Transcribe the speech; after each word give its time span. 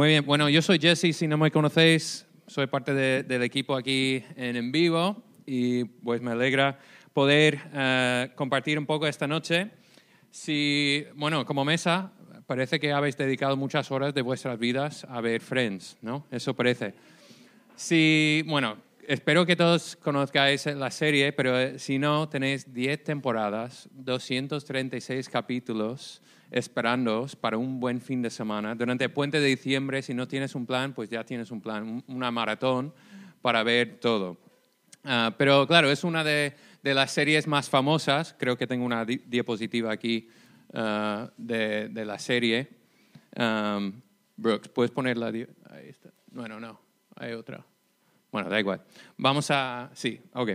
Muy 0.00 0.08
bien, 0.08 0.24
bueno, 0.24 0.48
yo 0.48 0.62
soy 0.62 0.78
Jesse, 0.78 1.14
si 1.14 1.28
no 1.28 1.36
me 1.36 1.50
conocéis, 1.50 2.26
soy 2.46 2.66
parte 2.68 2.94
de- 2.94 3.22
del 3.22 3.42
equipo 3.42 3.76
aquí 3.76 4.24
en 4.34 4.56
En 4.56 4.72
Vivo 4.72 5.22
y 5.44 5.84
pues 5.84 6.22
me 6.22 6.30
alegra 6.30 6.78
poder 7.12 7.60
eh, 7.74 8.30
compartir 8.34 8.78
un 8.78 8.86
poco 8.86 9.06
esta 9.06 9.26
noche. 9.26 9.70
Si, 10.30 11.04
bueno, 11.16 11.44
como 11.44 11.66
mesa, 11.66 12.12
parece 12.46 12.80
que 12.80 12.92
habéis 12.94 13.18
dedicado 13.18 13.58
muchas 13.58 13.90
horas 13.90 14.14
de 14.14 14.22
vuestras 14.22 14.58
vidas 14.58 15.06
a 15.06 15.20
ver 15.20 15.42
Friends, 15.42 15.98
¿no? 16.00 16.26
Eso 16.30 16.56
parece. 16.56 16.94
Si, 17.76 18.42
bueno, 18.46 18.78
espero 19.06 19.44
que 19.44 19.54
todos 19.54 19.96
conozcáis 19.96 20.64
la 20.64 20.90
serie, 20.90 21.34
pero 21.34 21.60
eh, 21.60 21.78
si 21.78 21.98
no, 21.98 22.26
tenéis 22.26 22.72
10 22.72 23.04
temporadas, 23.04 23.86
236 23.92 25.28
capítulos 25.28 26.22
esperándoos 26.50 27.36
para 27.36 27.56
un 27.56 27.80
buen 27.80 28.00
fin 28.00 28.22
de 28.22 28.30
semana. 28.30 28.74
Durante 28.74 29.04
el 29.04 29.12
puente 29.12 29.40
de 29.40 29.46
diciembre, 29.46 30.02
si 30.02 30.14
no 30.14 30.26
tienes 30.28 30.54
un 30.54 30.66
plan, 30.66 30.92
pues 30.94 31.08
ya 31.10 31.24
tienes 31.24 31.50
un 31.50 31.60
plan, 31.60 31.82
un- 31.84 32.04
una 32.08 32.30
maratón 32.30 32.92
para 33.42 33.62
ver 33.62 33.98
todo. 34.00 34.38
Ah, 35.04 35.34
pero 35.38 35.66
claro, 35.66 35.90
es 35.90 36.04
una 36.04 36.22
de, 36.24 36.54
de 36.82 36.94
las 36.94 37.10
series 37.12 37.46
más 37.46 37.70
famosas. 37.70 38.34
Creo 38.38 38.56
que 38.58 38.66
tengo 38.66 38.84
una 38.84 39.04
di- 39.04 39.22
diapositiva 39.26 39.92
aquí 39.92 40.28
ah, 40.74 41.30
de, 41.36 41.88
de 41.88 42.04
la 42.04 42.18
serie. 42.18 42.68
Brooks, 44.36 44.68
¿puedes 44.68 44.90
poner 44.90 45.16
la... 45.18 45.30
di- 45.32 45.46
Ahí 45.70 45.88
está. 45.88 46.10
Bueno, 46.32 46.58
no, 46.60 46.80
hay 47.16 47.32
otra. 47.32 47.64
Bueno, 48.32 48.48
da 48.48 48.58
igual. 48.60 48.82
Vamos 49.16 49.50
a... 49.50 49.90
Sí, 49.94 50.20
ok. 50.34 50.50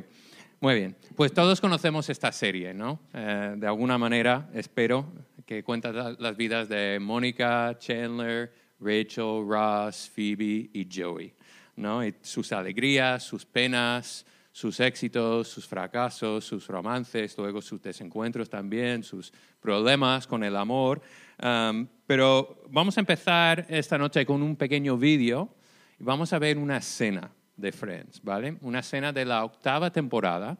Muy 0.61 0.75
bien. 0.75 0.95
Pues 1.15 1.33
todos 1.33 1.59
conocemos 1.61 2.09
esta 2.09 2.31
serie, 2.31 2.73
¿no? 2.73 2.99
Eh, 3.13 3.55
de 3.57 3.67
alguna 3.67 3.97
manera, 3.97 4.49
espero, 4.53 5.05
que 5.45 5.63
cuenta 5.63 5.91
la- 5.91 6.15
las 6.17 6.35
vidas 6.35 6.67
de 6.69 6.99
Mónica, 6.99 7.75
Chandler, 7.79 8.51
Rachel, 8.79 9.45
Ross, 9.47 10.09
Phoebe 10.13 10.69
y 10.73 10.87
Joey, 10.91 11.33
¿no? 11.75 12.01
Sus 12.21 12.51
alegrías, 12.51 13.23
sus 13.23 13.45
penas, 13.45 14.25
sus 14.51 14.79
éxitos, 14.79 15.47
sus 15.49 15.67
fracasos, 15.67 16.45
sus 16.45 16.67
romances, 16.67 17.37
luego 17.37 17.61
sus 17.61 17.81
desencuentros 17.81 18.49
también, 18.49 19.03
sus 19.03 19.31
problemas 19.59 20.25
con 20.27 20.43
el 20.43 20.55
amor. 20.55 21.01
Um, 21.43 21.87
pero 22.07 22.63
vamos 22.69 22.97
a 22.97 23.01
empezar 23.01 23.65
esta 23.69 23.97
noche 23.97 24.25
con 24.25 24.41
un 24.41 24.55
pequeño 24.55 24.97
vídeo 24.97 25.53
y 25.99 26.03
vamos 26.03 26.31
a 26.31 26.39
ver 26.39 26.57
una 26.57 26.77
escena 26.77 27.29
de 27.57 27.71
Friends, 27.71 28.21
¿vale? 28.23 28.57
Una 28.61 28.79
escena 28.79 29.11
de 29.11 29.25
la 29.25 29.43
octava 29.43 29.91
temporada, 29.91 30.57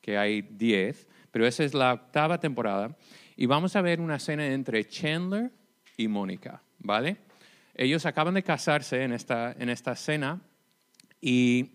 que 0.00 0.16
hay 0.16 0.42
diez, 0.42 1.06
pero 1.34 1.48
esa 1.48 1.64
es 1.64 1.74
la 1.74 1.94
octava 1.94 2.38
temporada, 2.38 2.96
y 3.34 3.46
vamos 3.46 3.74
a 3.74 3.82
ver 3.82 4.00
una 4.00 4.14
escena 4.14 4.46
entre 4.46 4.86
Chandler 4.86 5.50
y 5.96 6.06
Mónica, 6.06 6.62
¿vale? 6.78 7.16
Ellos 7.74 8.06
acaban 8.06 8.34
de 8.34 8.44
casarse 8.44 9.02
en 9.02 9.12
esta, 9.12 9.50
en 9.58 9.68
esta 9.68 9.94
escena 9.94 10.40
y 11.20 11.72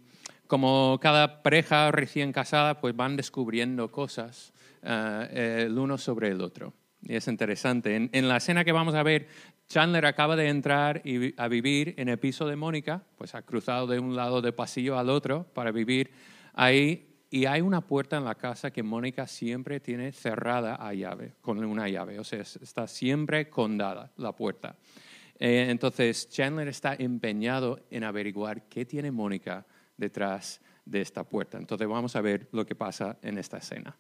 como 0.48 0.98
cada 1.02 1.44
pareja 1.44 1.92
recién 1.92 2.32
casada, 2.32 2.80
pues 2.80 2.96
van 2.96 3.18
descubriendo 3.18 3.92
cosas 3.92 4.54
eh, 4.82 5.66
el 5.66 5.78
uno 5.78 5.98
sobre 5.98 6.30
el 6.30 6.40
otro. 6.40 6.74
Y 7.02 7.18
es 7.18 7.28
interesante. 7.28 7.98
En, 7.98 8.10
en 8.14 8.30
la 8.30 8.38
escena 8.38 8.64
que 8.64 8.72
vamos 8.72 8.96
a 8.96 9.04
ver, 9.04 9.28
Chandler 9.68 10.06
acaba 10.06 10.38
de 10.38 10.48
entrar 10.48 11.02
y 11.04 11.34
a 11.36 11.50
vivir 11.50 11.96
en 11.98 12.08
el 12.08 12.18
piso 12.18 12.48
de 12.48 12.56
Mónica, 12.56 13.04
pues 13.18 13.36
ha 13.36 13.42
cruzado 13.42 13.88
de 13.88 14.00
un 14.00 14.16
lado 14.16 14.42
del 14.42 14.54
pasillo 14.54 14.98
al 14.98 15.10
otro 15.10 15.44
para 15.54 15.74
vivir 15.74 16.12
ahí. 16.54 17.09
Y 17.32 17.46
hay 17.46 17.62
una 17.62 17.82
puerta 17.82 18.18
en 18.18 18.26
la 18.26 18.36
casa 18.36 18.72
que 18.72 18.82
Mónica 18.82 19.28
siempre 19.28 19.80
tiene 19.80 20.12
cerrada 20.12 20.76
a 20.76 20.94
llave, 20.94 21.36
con 21.42 21.64
una 21.64 21.88
llave. 21.88 22.20
O 22.20 22.24
sea, 22.24 22.42
es- 22.42 22.56
está 22.58 22.88
siempre 22.88 23.50
condada 23.50 24.12
la 24.18 24.32
puerta. 24.36 24.76
Eh, 25.38 25.68
entonces, 25.70 26.28
Chandler 26.30 26.68
está 26.68 26.96
empeñado 26.96 27.80
en 27.92 28.04
averiguar 28.04 28.64
qué 28.64 28.84
tiene 28.86 29.12
Mónica 29.12 29.66
detrás 29.96 30.60
de 30.86 31.02
esta 31.02 31.24
puerta. 31.24 31.58
Entonces, 31.58 31.88
vamos 31.88 32.16
a 32.16 32.22
ver 32.22 32.50
lo 32.52 32.66
que 32.66 32.76
pasa 32.76 33.18
en 33.22 33.38
esta 33.38 33.58
escena. 33.58 33.96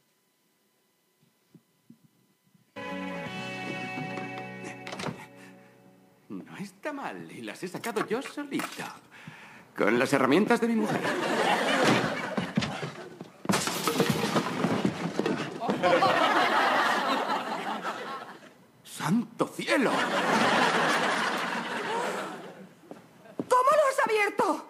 No 6.29 6.57
está 6.57 6.93
mal, 6.93 7.31
y 7.31 7.41
las 7.41 7.63
he 7.63 7.67
sacado 7.67 8.05
yo 8.07 8.21
solito. 8.21 8.65
Con 9.75 9.97
las 9.97 10.13
herramientas 10.13 10.61
de 10.61 10.67
mi 10.67 10.75
mujer. 10.75 10.99
¡Santo 18.83 19.47
cielo! 19.47 19.91
¿Cómo 23.47 23.69
lo 23.71 23.87
has 23.89 23.99
abierto? 24.05 24.67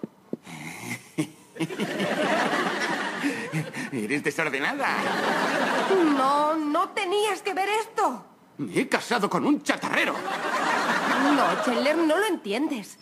Eres 3.91 4.23
desordenada. 4.23 4.95
No, 6.15 6.55
no 6.55 6.89
tenías 6.89 7.41
que 7.41 7.53
ver 7.53 7.67
esto. 7.69 8.25
Me 8.57 8.79
he 8.81 8.87
casado 8.87 9.29
con 9.29 9.45
un 9.45 9.61
chatarrero. 9.63 10.13
No, 11.35 11.63
Chandler, 11.63 11.97
no 11.97 12.17
lo 12.17 12.25
entiendes. 12.25 12.97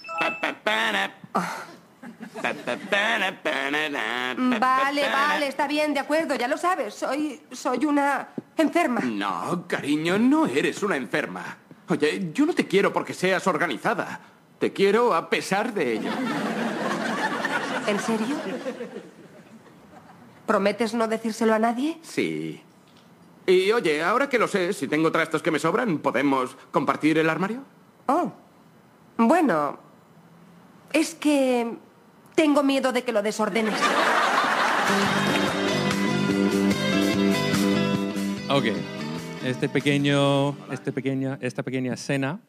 Vale, 4.60 5.10
vale, 5.10 5.48
está 5.48 5.68
bien, 5.68 5.94
de 5.94 6.00
acuerdo, 6.00 6.36
ya 6.36 6.48
lo 6.48 6.58
sabes. 6.58 6.94
Soy, 6.94 7.42
soy 7.52 7.86
una 7.86 8.30
enferma. 8.56 9.02
No, 9.02 9.66
cariño, 9.68 10.18
no 10.18 10.46
eres 10.46 10.82
una 10.84 10.96
enferma. 10.96 11.58
Oye, 11.90 12.32
yo 12.34 12.46
no 12.46 12.54
te 12.54 12.68
quiero 12.68 12.92
porque 12.92 13.14
seas 13.14 13.48
organizada. 13.48 14.20
Te 14.60 14.74
quiero 14.74 15.14
a 15.14 15.30
pesar 15.30 15.74
de 15.74 15.94
ello. 15.94 16.12
¿En 17.88 18.00
serio? 18.00 18.36
¿Prometes 20.46 20.94
no 20.94 21.08
decírselo 21.08 21.54
a 21.54 21.60
nadie? 21.60 21.98
Sí. 22.02 22.62
Y 23.46 23.72
oye, 23.72 24.04
ahora 24.04 24.28
que 24.28 24.40
lo 24.40 24.48
sé, 24.48 24.74
si 24.74 24.88
tengo 24.88 25.12
trastos 25.12 25.42
que 25.42 25.52
me 25.52 25.60
sobran, 25.60 26.00
¿podemos 26.00 26.58
compartir 26.72 27.18
el 27.18 27.30
armario? 27.30 27.64
Oh. 28.08 28.32
Bueno, 29.18 29.80
es 30.92 31.16
que 31.16 31.78
tengo 32.38 32.62
miedo 32.62 32.92
de 32.92 33.04
que 33.04 33.12
lo 33.12 33.24
desordenes. 33.24 33.74
Ok, 38.50 38.66
este 39.44 39.68
pequeño, 39.68 40.56
este 40.72 40.92
pequeña, 40.92 41.40
esta 41.42 41.64
pequeña 41.64 41.96
escena 41.96 42.40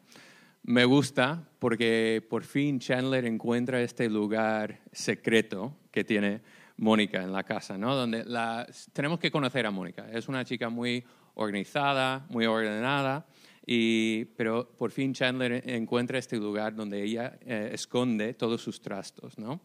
me 0.61 0.85
gusta 0.85 1.43
porque 1.57 2.23
por 2.29 2.43
fin 2.43 2.79
Chandler 2.79 3.25
encuentra 3.25 3.81
este 3.81 4.07
lugar 4.09 4.79
secreto 4.91 5.75
que 5.91 6.03
tiene 6.03 6.41
Mónica 6.77 7.23
en 7.23 7.33
la 7.33 7.43
casa, 7.43 7.75
¿no? 7.75 7.95
Donde 7.95 8.23
la, 8.25 8.67
tenemos 8.93 9.19
que 9.19 9.31
conocer 9.31 9.65
a 9.65 9.71
Mónica. 9.71 10.05
Es 10.11 10.27
una 10.27 10.45
chica 10.45 10.69
muy 10.69 11.03
organizada, 11.33 12.27
muy 12.29 12.45
ordenada, 12.45 13.25
y, 13.71 14.25
pero 14.35 14.67
por 14.75 14.89
fin 14.89 15.13
Chandler 15.13 15.61
encuentra 15.69 16.17
este 16.17 16.37
lugar 16.37 16.73
donde 16.73 17.03
ella 17.03 17.37
eh, 17.45 17.69
esconde 17.71 18.33
todos 18.33 18.63
sus 18.63 18.81
trastos, 18.81 19.37
¿no? 19.37 19.61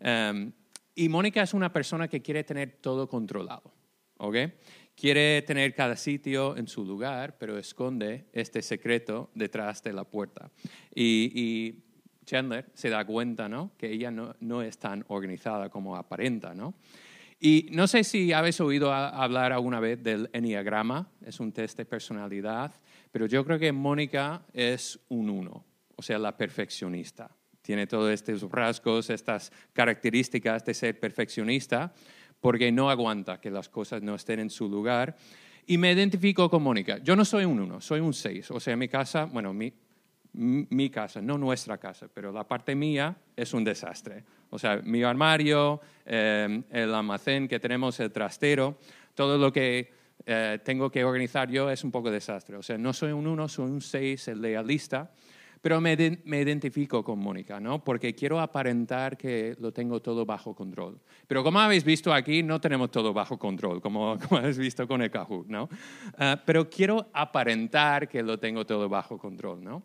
Em, 0.00 0.50
y 0.96 1.08
Mónica 1.08 1.40
es 1.40 1.54
una 1.54 1.72
persona 1.72 2.08
que 2.08 2.20
quiere 2.20 2.42
tener 2.42 2.78
todo 2.80 3.08
controlado. 3.08 3.72
¿ok? 4.16 4.36
Quiere 4.96 5.42
tener 5.42 5.72
cada 5.72 5.94
sitio 5.94 6.56
en 6.56 6.66
su 6.66 6.84
lugar, 6.84 7.36
pero 7.38 7.56
esconde 7.56 8.26
este 8.32 8.60
secreto 8.60 9.30
detrás 9.34 9.84
de 9.84 9.92
la 9.92 10.02
puerta. 10.02 10.50
Y, 10.92 11.30
y 11.34 11.84
Chandler 12.24 12.72
se 12.74 12.90
da 12.90 13.04
cuenta, 13.04 13.48
¿no? 13.48 13.70
Que 13.76 13.92
ella 13.92 14.10
no, 14.10 14.34
no 14.40 14.62
es 14.62 14.78
tan 14.78 15.04
organizada 15.06 15.68
como 15.68 15.94
aparenta, 15.94 16.54
¿no? 16.54 16.74
Y 17.40 17.68
no 17.72 17.86
sé 17.86 18.04
si 18.04 18.32
habéis 18.32 18.60
oído 18.60 18.92
hablar 18.92 19.52
alguna 19.52 19.78
vez 19.78 20.02
del 20.02 20.30
enneagrama, 20.32 21.10
es 21.24 21.40
un 21.40 21.52
test 21.52 21.76
de 21.76 21.84
personalidad, 21.84 22.72
pero 23.14 23.26
yo 23.26 23.44
creo 23.44 23.60
que 23.60 23.70
Mónica 23.70 24.42
es 24.52 24.98
un 25.08 25.30
uno, 25.30 25.64
o 25.94 26.02
sea, 26.02 26.18
la 26.18 26.36
perfeccionista. 26.36 27.30
Tiene 27.62 27.86
todos 27.86 28.10
estos 28.10 28.42
rasgos, 28.50 29.08
estas 29.08 29.52
características 29.72 30.64
de 30.64 30.74
ser 30.74 30.98
perfeccionista, 30.98 31.94
porque 32.40 32.72
no 32.72 32.90
aguanta 32.90 33.40
que 33.40 33.52
las 33.52 33.68
cosas 33.68 34.02
no 34.02 34.16
estén 34.16 34.40
en 34.40 34.50
su 34.50 34.68
lugar. 34.68 35.14
Y 35.64 35.78
me 35.78 35.92
identifico 35.92 36.50
con 36.50 36.64
Mónica. 36.64 36.98
Yo 37.04 37.14
no 37.14 37.24
soy 37.24 37.44
un 37.44 37.60
uno, 37.60 37.80
soy 37.80 38.00
un 38.00 38.12
seis. 38.12 38.50
O 38.50 38.58
sea, 38.58 38.74
mi 38.74 38.88
casa, 38.88 39.26
bueno, 39.26 39.54
mi, 39.54 39.72
mi 40.32 40.90
casa, 40.90 41.22
no 41.22 41.38
nuestra 41.38 41.78
casa, 41.78 42.08
pero 42.12 42.32
la 42.32 42.42
parte 42.42 42.74
mía 42.74 43.16
es 43.36 43.54
un 43.54 43.62
desastre. 43.62 44.24
O 44.50 44.58
sea, 44.58 44.80
mi 44.82 45.04
armario, 45.04 45.80
eh, 46.04 46.64
el 46.68 46.92
almacén 46.92 47.46
que 47.46 47.60
tenemos, 47.60 48.00
el 48.00 48.10
trastero, 48.10 48.76
todo 49.14 49.38
lo 49.38 49.52
que 49.52 50.02
eh, 50.26 50.58
tengo 50.64 50.90
que 50.90 51.04
organizar 51.04 51.50
yo 51.50 51.70
es 51.70 51.84
un 51.84 51.90
poco 51.90 52.10
desastre. 52.10 52.56
O 52.56 52.62
sea, 52.62 52.78
no 52.78 52.92
soy 52.92 53.12
un 53.12 53.26
uno, 53.26 53.48
soy 53.48 53.70
un 53.70 53.80
seis, 53.80 54.28
el 54.28 54.40
lealista. 54.40 55.12
Pero 55.60 55.80
me, 55.80 55.96
iden- 55.96 56.20
me 56.26 56.42
identifico 56.42 57.02
con 57.02 57.18
Mónica, 57.18 57.58
¿no? 57.58 57.82
Porque 57.82 58.14
quiero 58.14 58.38
aparentar 58.38 59.16
que 59.16 59.56
lo 59.58 59.72
tengo 59.72 60.02
todo 60.02 60.26
bajo 60.26 60.54
control. 60.54 61.00
Pero 61.26 61.42
como 61.42 61.58
habéis 61.58 61.84
visto 61.84 62.12
aquí, 62.12 62.42
no 62.42 62.60
tenemos 62.60 62.90
todo 62.90 63.14
bajo 63.14 63.38
control, 63.38 63.80
como, 63.80 64.18
como 64.28 64.40
habéis 64.40 64.58
visto 64.58 64.86
con 64.86 65.00
el 65.00 65.10
Kahoot, 65.10 65.46
¿no? 65.48 65.70
Ah, 66.18 66.38
pero 66.44 66.68
quiero 66.68 67.08
aparentar 67.14 68.08
que 68.08 68.22
lo 68.22 68.38
tengo 68.38 68.66
todo 68.66 68.90
bajo 68.90 69.16
control, 69.16 69.64
¿no? 69.64 69.82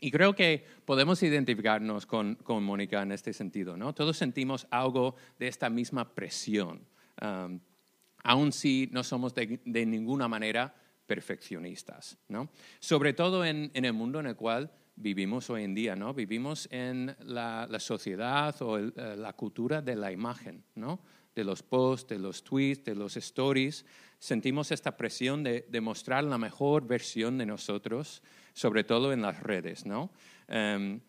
Y 0.00 0.12
creo 0.12 0.32
que 0.32 0.64
podemos 0.84 1.20
identificarnos 1.24 2.06
con, 2.06 2.36
con 2.36 2.62
Mónica 2.62 3.02
en 3.02 3.10
este 3.10 3.32
sentido, 3.32 3.76
¿no? 3.76 3.92
Todos 3.92 4.16
sentimos 4.16 4.68
algo 4.70 5.16
de 5.40 5.48
esta 5.48 5.68
misma 5.70 6.14
presión, 6.14 6.86
um, 7.20 7.58
aun 8.22 8.52
si 8.52 8.88
no 8.92 9.02
somos 9.02 9.34
de, 9.34 9.60
ninguna 9.86 10.28
manera 10.28 10.74
perfeccionistas, 11.06 12.18
¿no? 12.28 12.50
Sobre 12.78 13.12
todo 13.12 13.44
en, 13.44 13.70
el 13.74 13.92
mundo 13.92 14.20
en 14.20 14.26
el 14.26 14.36
cual 14.36 14.70
vivimos 14.96 15.50
hoy 15.50 15.64
en 15.64 15.74
día, 15.74 15.96
¿no? 15.96 16.14
Vivimos 16.14 16.68
en 16.70 17.16
la, 17.20 17.68
sociedad 17.78 18.54
o 18.62 18.78
eh, 18.78 18.92
la 19.16 19.32
cultura 19.32 19.82
de 19.82 19.96
la 19.96 20.12
imagen, 20.12 20.64
¿no? 20.74 21.00
De 21.34 21.44
los 21.44 21.62
posts, 21.62 22.08
de 22.08 22.18
los 22.18 22.42
tweets, 22.44 22.84
de 22.84 22.94
los 22.94 23.16
stories. 23.16 23.84
Sentimos 24.18 24.70
esta 24.70 24.96
presión 24.96 25.42
de, 25.42 25.80
mostrar 25.80 26.24
la 26.24 26.38
mejor 26.38 26.86
versión 26.86 27.38
de 27.38 27.46
nosotros, 27.46 28.22
sobre 28.52 28.84
todo 28.84 29.12
en 29.12 29.22
las 29.22 29.42
redes, 29.42 29.86
¿no? 29.86 30.10
Um, 30.48 31.00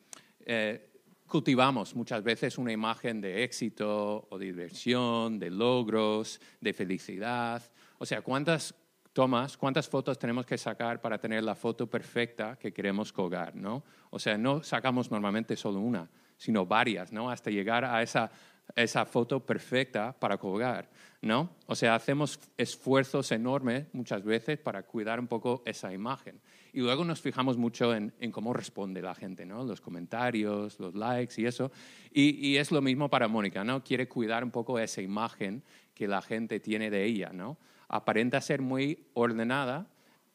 eh, 0.45 0.90
cultivamos 1.31 1.95
muchas 1.95 2.21
veces 2.21 2.57
una 2.57 2.73
imagen 2.73 3.21
de 3.21 3.45
éxito 3.45 4.27
o 4.29 4.37
diversión, 4.37 5.39
de 5.39 5.49
logros, 5.49 6.41
de 6.59 6.73
felicidad. 6.73 7.63
O 7.97 8.05
sea, 8.05 8.21
¿cuántas 8.21 8.75
tomas, 9.13 9.55
cuántas 9.55 9.87
fotos 9.87 10.19
tenemos 10.19 10.45
que 10.45 10.57
sacar 10.57 10.99
para 10.99 11.17
tener 11.17 11.43
la 11.43 11.55
foto 11.55 11.89
perfecta 11.89 12.57
que 12.57 12.73
queremos 12.73 13.13
colgar, 13.13 13.55
¿no? 13.55 13.83
O 14.09 14.19
sea, 14.19 14.37
no 14.37 14.61
sacamos 14.61 15.09
normalmente 15.09 15.55
solo 15.55 15.79
una, 15.79 16.09
sino 16.35 16.65
varias, 16.65 17.13
¿no? 17.13 17.29
Hasta 17.29 17.49
llegar 17.49 17.85
a 17.85 18.01
esa, 18.01 18.29
esa 18.75 19.05
foto 19.05 19.45
perfecta 19.45 20.13
para 20.17 20.37
colgar, 20.37 20.89
¿no? 21.21 21.49
O 21.67 21.75
sea, 21.75 21.95
hacemos 21.95 22.39
esfuerzos 22.57 23.31
enormes 23.31 23.85
muchas 23.93 24.23
veces 24.23 24.57
para 24.57 24.83
cuidar 24.83 25.19
un 25.19 25.27
poco 25.27 25.61
esa 25.65 25.93
imagen. 25.93 26.39
Y 26.73 26.79
luego 26.79 27.03
nos 27.03 27.21
fijamos 27.21 27.57
mucho 27.57 27.93
en, 27.93 28.13
en 28.19 28.31
cómo 28.31 28.53
responde 28.53 29.01
la 29.01 29.13
gente, 29.13 29.45
¿no? 29.45 29.63
Los 29.63 29.81
comentarios, 29.81 30.79
los 30.79 30.95
likes 30.95 31.41
y 31.41 31.45
eso. 31.45 31.71
Y, 32.11 32.47
y, 32.47 32.57
es 32.57 32.71
lo 32.71 32.81
mismo 32.81 33.09
para 33.09 33.27
Mónica, 33.27 33.63
¿no? 33.63 33.83
Quiere 33.83 34.07
cuidar 34.07 34.43
un 34.43 34.51
poco 34.51 34.79
esa 34.79 35.01
imagen 35.01 35.63
que 35.93 36.07
la 36.07 36.21
gente 36.21 36.59
tiene 36.59 36.89
de 36.89 37.03
ella, 37.05 37.31
¿no? 37.33 37.57
Aparenta 37.89 38.39
ser 38.39 38.61
muy 38.61 39.07
ordenada, 39.13 39.87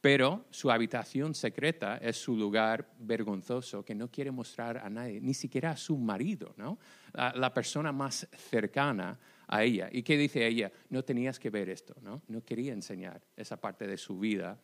pero 0.06 0.44
su 0.50 0.70
habitación 0.70 1.35
secreta 1.35 1.97
es 1.97 2.17
su 2.17 2.37
lugar 2.37 2.88
vergonzoso 3.00 3.85
que 3.85 3.93
no 3.93 4.08
quiere 4.08 4.31
mostrar 4.31 4.79
a 4.79 4.88
nadie, 4.88 5.20
ni 5.20 5.35
siquiera 5.35 5.73
a 5.73 5.76
su 5.76 5.99
marido, 5.99 6.55
¿no? 6.56 6.79
La, 7.12 7.53
persona 7.53 7.91
más 7.91 8.29
cercana 8.49 9.19
a 9.49 9.64
ella. 9.64 9.88
¿Y 9.91 10.05
qué 10.05 10.17
dice 10.17 10.47
ella? 10.47 10.70
No 10.91 11.03
tenías 11.03 11.41
que 11.41 11.50
ver 11.50 11.69
esto, 11.70 11.97
¿no? 12.03 12.23
No 12.29 12.44
quería 12.44 12.73
enseñar 12.73 13.20
esa 13.37 13.61
parte 13.61 13.88
de 13.88 13.97
su 13.97 14.17
vida 14.17 14.56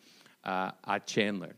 a, 0.44 0.78
a 0.80 1.04
Chandler. 1.04 1.56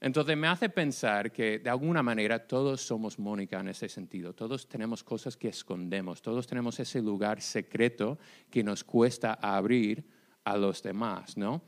Entonces 0.00 0.36
me 0.36 0.46
hace 0.46 0.68
pensar 0.68 1.32
que 1.32 1.58
de 1.58 1.70
alguna 1.70 2.04
manera 2.04 2.38
todos 2.46 2.82
somos 2.82 3.18
Mónica 3.18 3.58
en 3.58 3.66
ese 3.66 3.88
sentido, 3.88 4.32
todos 4.32 4.68
tenemos 4.68 5.02
cosas 5.02 5.36
que 5.36 5.48
escondemos, 5.48 6.22
todos 6.22 6.46
tenemos 6.46 6.78
ese 6.78 7.02
lugar 7.02 7.40
secreto 7.40 8.16
que 8.48 8.62
nos 8.62 8.84
cuesta 8.84 9.34
abrir 9.42 10.04
a 10.44 10.56
los 10.56 10.84
demás, 10.84 11.36
¿no? 11.36 11.62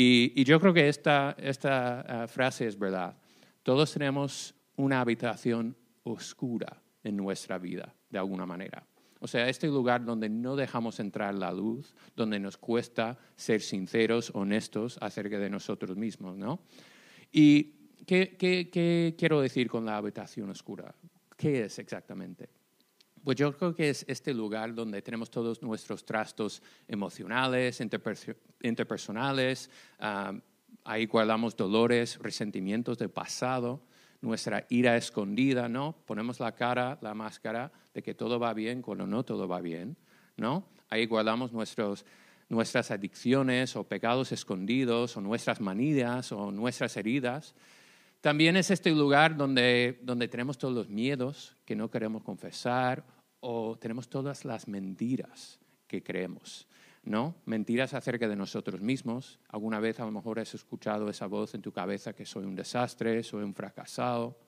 Y, 0.00 0.32
y 0.36 0.44
yo 0.44 0.60
creo 0.60 0.72
que 0.72 0.88
esta, 0.88 1.34
esta 1.40 2.22
uh, 2.24 2.28
frase 2.28 2.68
es 2.68 2.78
verdad. 2.78 3.16
Todos 3.64 3.92
tenemos 3.92 4.54
una 4.76 5.00
habitación 5.00 5.76
oscura 6.04 6.80
en 7.02 7.16
nuestra 7.16 7.58
vida, 7.58 7.92
de 8.08 8.18
alguna 8.18 8.46
manera. 8.46 8.86
O 9.18 9.26
sea, 9.26 9.48
este 9.48 9.66
lugar 9.66 10.04
donde 10.04 10.28
no 10.28 10.54
dejamos 10.54 11.00
entrar 11.00 11.34
la 11.34 11.50
luz, 11.50 11.96
donde 12.14 12.38
nos 12.38 12.56
cuesta 12.56 13.18
ser 13.34 13.60
sinceros, 13.60 14.30
honestos 14.36 14.98
acerca 15.00 15.36
de 15.36 15.50
nosotros 15.50 15.96
mismos, 15.96 16.36
¿no? 16.36 16.60
Y 17.32 17.64
¿qué, 18.06 18.36
qué, 18.38 18.70
qué 18.70 19.16
quiero 19.18 19.40
decir 19.40 19.68
con 19.68 19.84
la 19.84 19.96
habitación 19.96 20.48
oscura? 20.48 20.94
¿Qué 21.36 21.64
es 21.64 21.80
exactamente? 21.80 22.50
Pues 23.28 23.36
yo 23.36 23.54
creo 23.54 23.74
que 23.74 23.90
es 23.90 24.06
este 24.08 24.32
lugar 24.32 24.74
donde 24.74 25.02
tenemos 25.02 25.30
todos 25.30 25.62
nuestros 25.62 26.02
trastos 26.06 26.62
emocionales, 26.88 27.78
interpersonales, 28.62 29.70
ahí 30.82 31.04
guardamos 31.04 31.54
dolores, 31.54 32.18
resentimientos 32.22 32.96
del 32.96 33.10
pasado, 33.10 33.82
nuestra 34.22 34.64
ira 34.70 34.96
escondida, 34.96 35.68
¿no? 35.68 35.94
Ponemos 36.06 36.40
la 36.40 36.52
cara, 36.52 36.96
la 37.02 37.12
máscara 37.12 37.70
de 37.92 38.02
que 38.02 38.14
todo 38.14 38.40
va 38.40 38.54
bien 38.54 38.80
cuando 38.80 39.06
no 39.06 39.22
todo 39.24 39.46
va 39.46 39.60
bien, 39.60 39.98
¿no? 40.38 40.66
Ahí 40.88 41.04
guardamos 41.04 41.52
nuestros, 41.52 42.06
nuestras 42.48 42.90
adicciones 42.90 43.76
o 43.76 43.84
pecados 43.84 44.32
escondidos 44.32 45.18
o 45.18 45.20
nuestras 45.20 45.60
manías 45.60 46.32
o 46.32 46.50
nuestras 46.50 46.96
heridas. 46.96 47.54
También 48.22 48.56
es 48.56 48.70
este 48.70 48.90
lugar 48.90 49.36
donde, 49.36 50.00
donde 50.02 50.28
tenemos 50.28 50.56
todos 50.56 50.72
los 50.74 50.88
miedos 50.88 51.54
que 51.66 51.76
no 51.76 51.90
queremos 51.90 52.22
confesar 52.22 53.17
o 53.40 53.76
tenemos 53.78 54.08
todas 54.08 54.44
las 54.44 54.68
mentiras 54.68 55.58
que 55.86 56.02
creemos. 56.02 56.66
¿no? 57.08 57.34
Mentiras 57.46 57.94
acerca 57.94 58.28
de 58.28 58.36
nosotros 58.36 58.80
mismos. 58.80 59.38
Alguna 59.48 59.80
vez 59.80 59.98
a 60.00 60.04
lo 60.04 60.12
mejor 60.12 60.38
has 60.40 60.54
escuchado 60.54 61.08
esa 61.08 61.26
voz 61.26 61.54
en 61.54 61.62
tu 61.62 61.72
cabeza 61.72 62.12
que 62.12 62.26
soy 62.26 62.44
un 62.44 62.54
desastre, 62.54 63.22
soy 63.22 63.44
un 63.44 63.54
fracasado, 63.54 64.38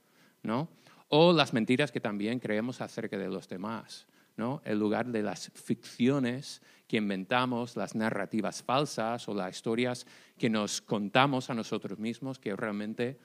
¿no? 0.43 0.69
O 1.09 1.33
las 1.33 1.53
mentiras 1.53 1.91
que 1.91 2.01
también 2.01 2.39
creemos 2.39 2.81
acerca 2.81 3.17
de 3.17 3.29
los 3.29 3.49
demás, 3.49 4.07
¿no? 4.37 4.61
El 4.65 4.79
lugar 4.79 5.07
de 5.07 5.23
las 5.23 5.51
ficciones 5.55 6.63
que 6.87 6.99
inventamos, 6.99 7.77
las 7.77 7.95
narrativas 7.95 8.63
falsas 8.63 9.29
o 9.29 9.35
las 9.35 9.57
historias 9.57 10.07
que 10.39 10.51
nos 10.51 10.81
contamos 10.81 11.51
a 11.51 11.55
nosotros 11.55 11.99
mismos 11.99 12.39
que 12.39 12.55
realmente 12.55 13.19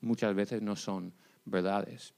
muchas 0.00 0.34
veces 0.34 0.62
no 0.62 0.76
son 0.76 1.12
verdades. 1.44 2.14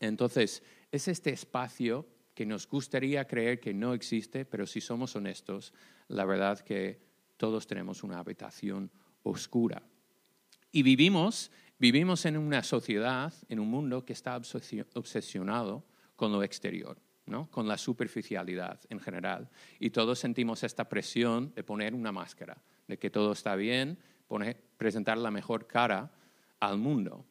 Entonces, 0.00 0.62
es 0.90 1.08
este 1.08 1.30
espacio 1.30 2.06
que 2.34 2.44
nos 2.44 2.68
gustaría 2.68 3.26
creer 3.26 3.60
que 3.60 3.72
no 3.72 3.94
existe, 3.94 4.44
pero 4.44 4.66
si 4.66 4.80
somos 4.80 5.14
honestos, 5.16 5.72
la 6.08 6.24
verdad 6.24 6.60
que 6.60 7.00
todos 7.36 7.66
tenemos 7.66 8.02
una 8.02 8.18
habitación 8.18 8.90
oscura. 9.22 9.82
Y 10.72 10.82
vivimos, 10.82 11.50
vivimos 11.78 12.24
en 12.26 12.36
una 12.36 12.62
sociedad, 12.62 13.32
en 13.48 13.60
un 13.60 13.68
mundo 13.68 14.04
que 14.04 14.12
está 14.12 14.36
obsesionado 14.36 15.84
con 16.16 16.32
lo 16.32 16.42
exterior, 16.42 16.98
¿no? 17.26 17.48
con 17.50 17.68
la 17.68 17.78
superficialidad 17.78 18.80
en 18.88 18.98
general. 18.98 19.48
Y 19.78 19.90
todos 19.90 20.18
sentimos 20.18 20.64
esta 20.64 20.88
presión 20.88 21.52
de 21.54 21.62
poner 21.62 21.94
una 21.94 22.12
máscara, 22.12 22.62
de 22.88 22.98
que 22.98 23.10
todo 23.10 23.32
está 23.32 23.54
bien, 23.54 23.98
poner, 24.26 24.60
presentar 24.76 25.18
la 25.18 25.30
mejor 25.30 25.66
cara 25.66 26.12
al 26.58 26.78
mundo. 26.78 27.24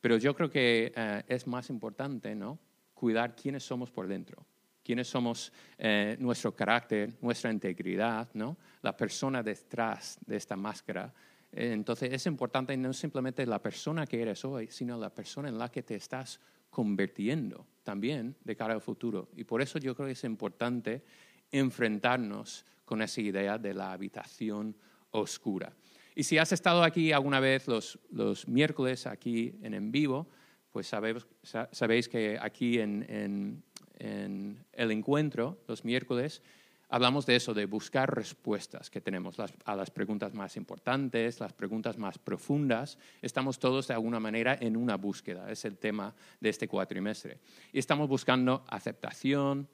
Pero 0.00 0.18
yo 0.18 0.34
creo 0.34 0.50
que 0.50 0.92
eh, 0.94 1.22
es 1.28 1.46
más 1.46 1.70
importante 1.70 2.34
¿no? 2.34 2.58
Cuidar 2.94 3.34
quiénes 3.34 3.64
somos 3.64 3.90
por 3.90 4.06
dentro, 4.06 4.46
quiénes 4.82 5.08
somos, 5.08 5.52
eh, 5.78 6.16
nuestro 6.18 6.54
carácter, 6.54 7.14
nuestra 7.20 7.50
integridad, 7.50 8.28
¿no? 8.34 8.56
la 8.82 8.96
persona 8.96 9.42
detrás 9.42 10.18
de 10.24 10.36
esta 10.36 10.56
máscara. 10.56 11.12
Entonces 11.52 12.12
es 12.12 12.26
importante 12.26 12.76
no 12.76 12.92
simplemente 12.92 13.46
la 13.46 13.60
persona 13.60 14.06
que 14.06 14.20
eres 14.20 14.44
hoy, 14.44 14.68
sino 14.70 14.98
la 14.98 15.10
persona 15.10 15.48
en 15.48 15.58
la 15.58 15.70
que 15.70 15.82
te 15.82 15.94
estás 15.94 16.40
convirtiendo 16.70 17.66
también 17.84 18.36
de 18.42 18.56
cara 18.56 18.74
al 18.74 18.80
futuro. 18.80 19.28
Y 19.36 19.44
por 19.44 19.62
eso 19.62 19.78
yo 19.78 19.94
creo 19.94 20.06
que 20.06 20.12
es 20.12 20.24
importante 20.24 21.04
enfrentarnos 21.52 22.66
con 22.84 23.00
esa 23.00 23.20
idea 23.20 23.58
de 23.58 23.74
la 23.74 23.92
habitación 23.92 24.76
oscura. 25.12 25.72
Y 26.16 26.24
si 26.24 26.38
has 26.38 26.52
estado 26.52 26.82
aquí 26.82 27.12
alguna 27.12 27.40
vez 27.40 27.68
los, 27.68 27.98
los 28.10 28.46
miércoles, 28.48 29.06
aquí 29.06 29.56
en 29.62 29.74
en 29.74 29.90
vivo, 29.90 30.28
pues 30.74 30.88
sabéis, 30.88 31.24
sabéis 31.70 32.08
que 32.08 32.36
aquí 32.42 32.80
en, 32.80 33.62
el 34.00 34.90
encuentro, 34.90 35.56
los 35.68 35.84
miércoles, 35.84 36.42
hablamos 36.88 37.26
de 37.26 37.36
eso, 37.36 37.54
de 37.54 37.66
buscar 37.66 38.12
respuestas 38.12 38.90
que 38.90 39.00
tenemos 39.00 39.36
a 39.38 39.76
las 39.76 39.92
preguntas 39.92 40.34
más 40.34 40.56
importantes, 40.56 41.38
las 41.38 41.52
preguntas 41.52 41.96
más 41.96 42.18
profundas. 42.18 42.98
Estamos 43.22 43.60
todos 43.60 43.86
de 43.86 43.94
alguna 43.94 44.18
manera 44.18 44.58
en 44.60 44.76
una 44.76 44.96
búsqueda, 44.96 45.48
es 45.48 45.64
el 45.64 45.78
tema 45.78 46.12
de 46.40 46.48
este 46.48 46.66
cuatrimestre. 46.66 47.38
Y 47.72 47.78
estamos 47.78 48.08
buscando 48.08 48.64
aceptación, 48.66 49.68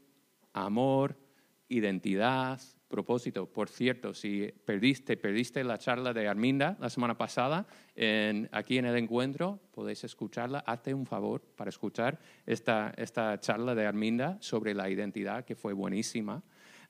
amor, 0.53 1.17
identidad, 1.71 2.61
propósito, 2.91 3.47
por 3.47 3.71
cierto, 3.71 4.13
si 4.13 4.53
perdiste, 4.65 5.17
perdiste 5.17 5.65
la 5.65 5.79
charla 5.79 6.13
de 6.13 6.29
Arminda 6.29 6.77
la 6.81 6.91
semana 6.91 7.17
pasada, 7.17 7.67
en, 7.95 8.49
aquí 8.53 8.77
en 8.77 8.85
el 8.85 8.97
encuentro, 8.97 9.61
podéis 9.71 10.05
escucharla. 10.05 10.59
Hazte 10.67 10.93
un 10.93 11.07
favor 11.07 11.41
para 11.41 11.71
escuchar 11.71 12.19
esta, 12.45 12.93
esta 12.97 13.39
charla 13.41 13.75
de 13.75 13.87
Arminda 13.87 14.37
sobre 14.41 14.75
la 14.75 14.91
identidad, 14.91 15.45
que 15.45 15.55
fue 15.55 15.73
buenísima. 15.73 16.43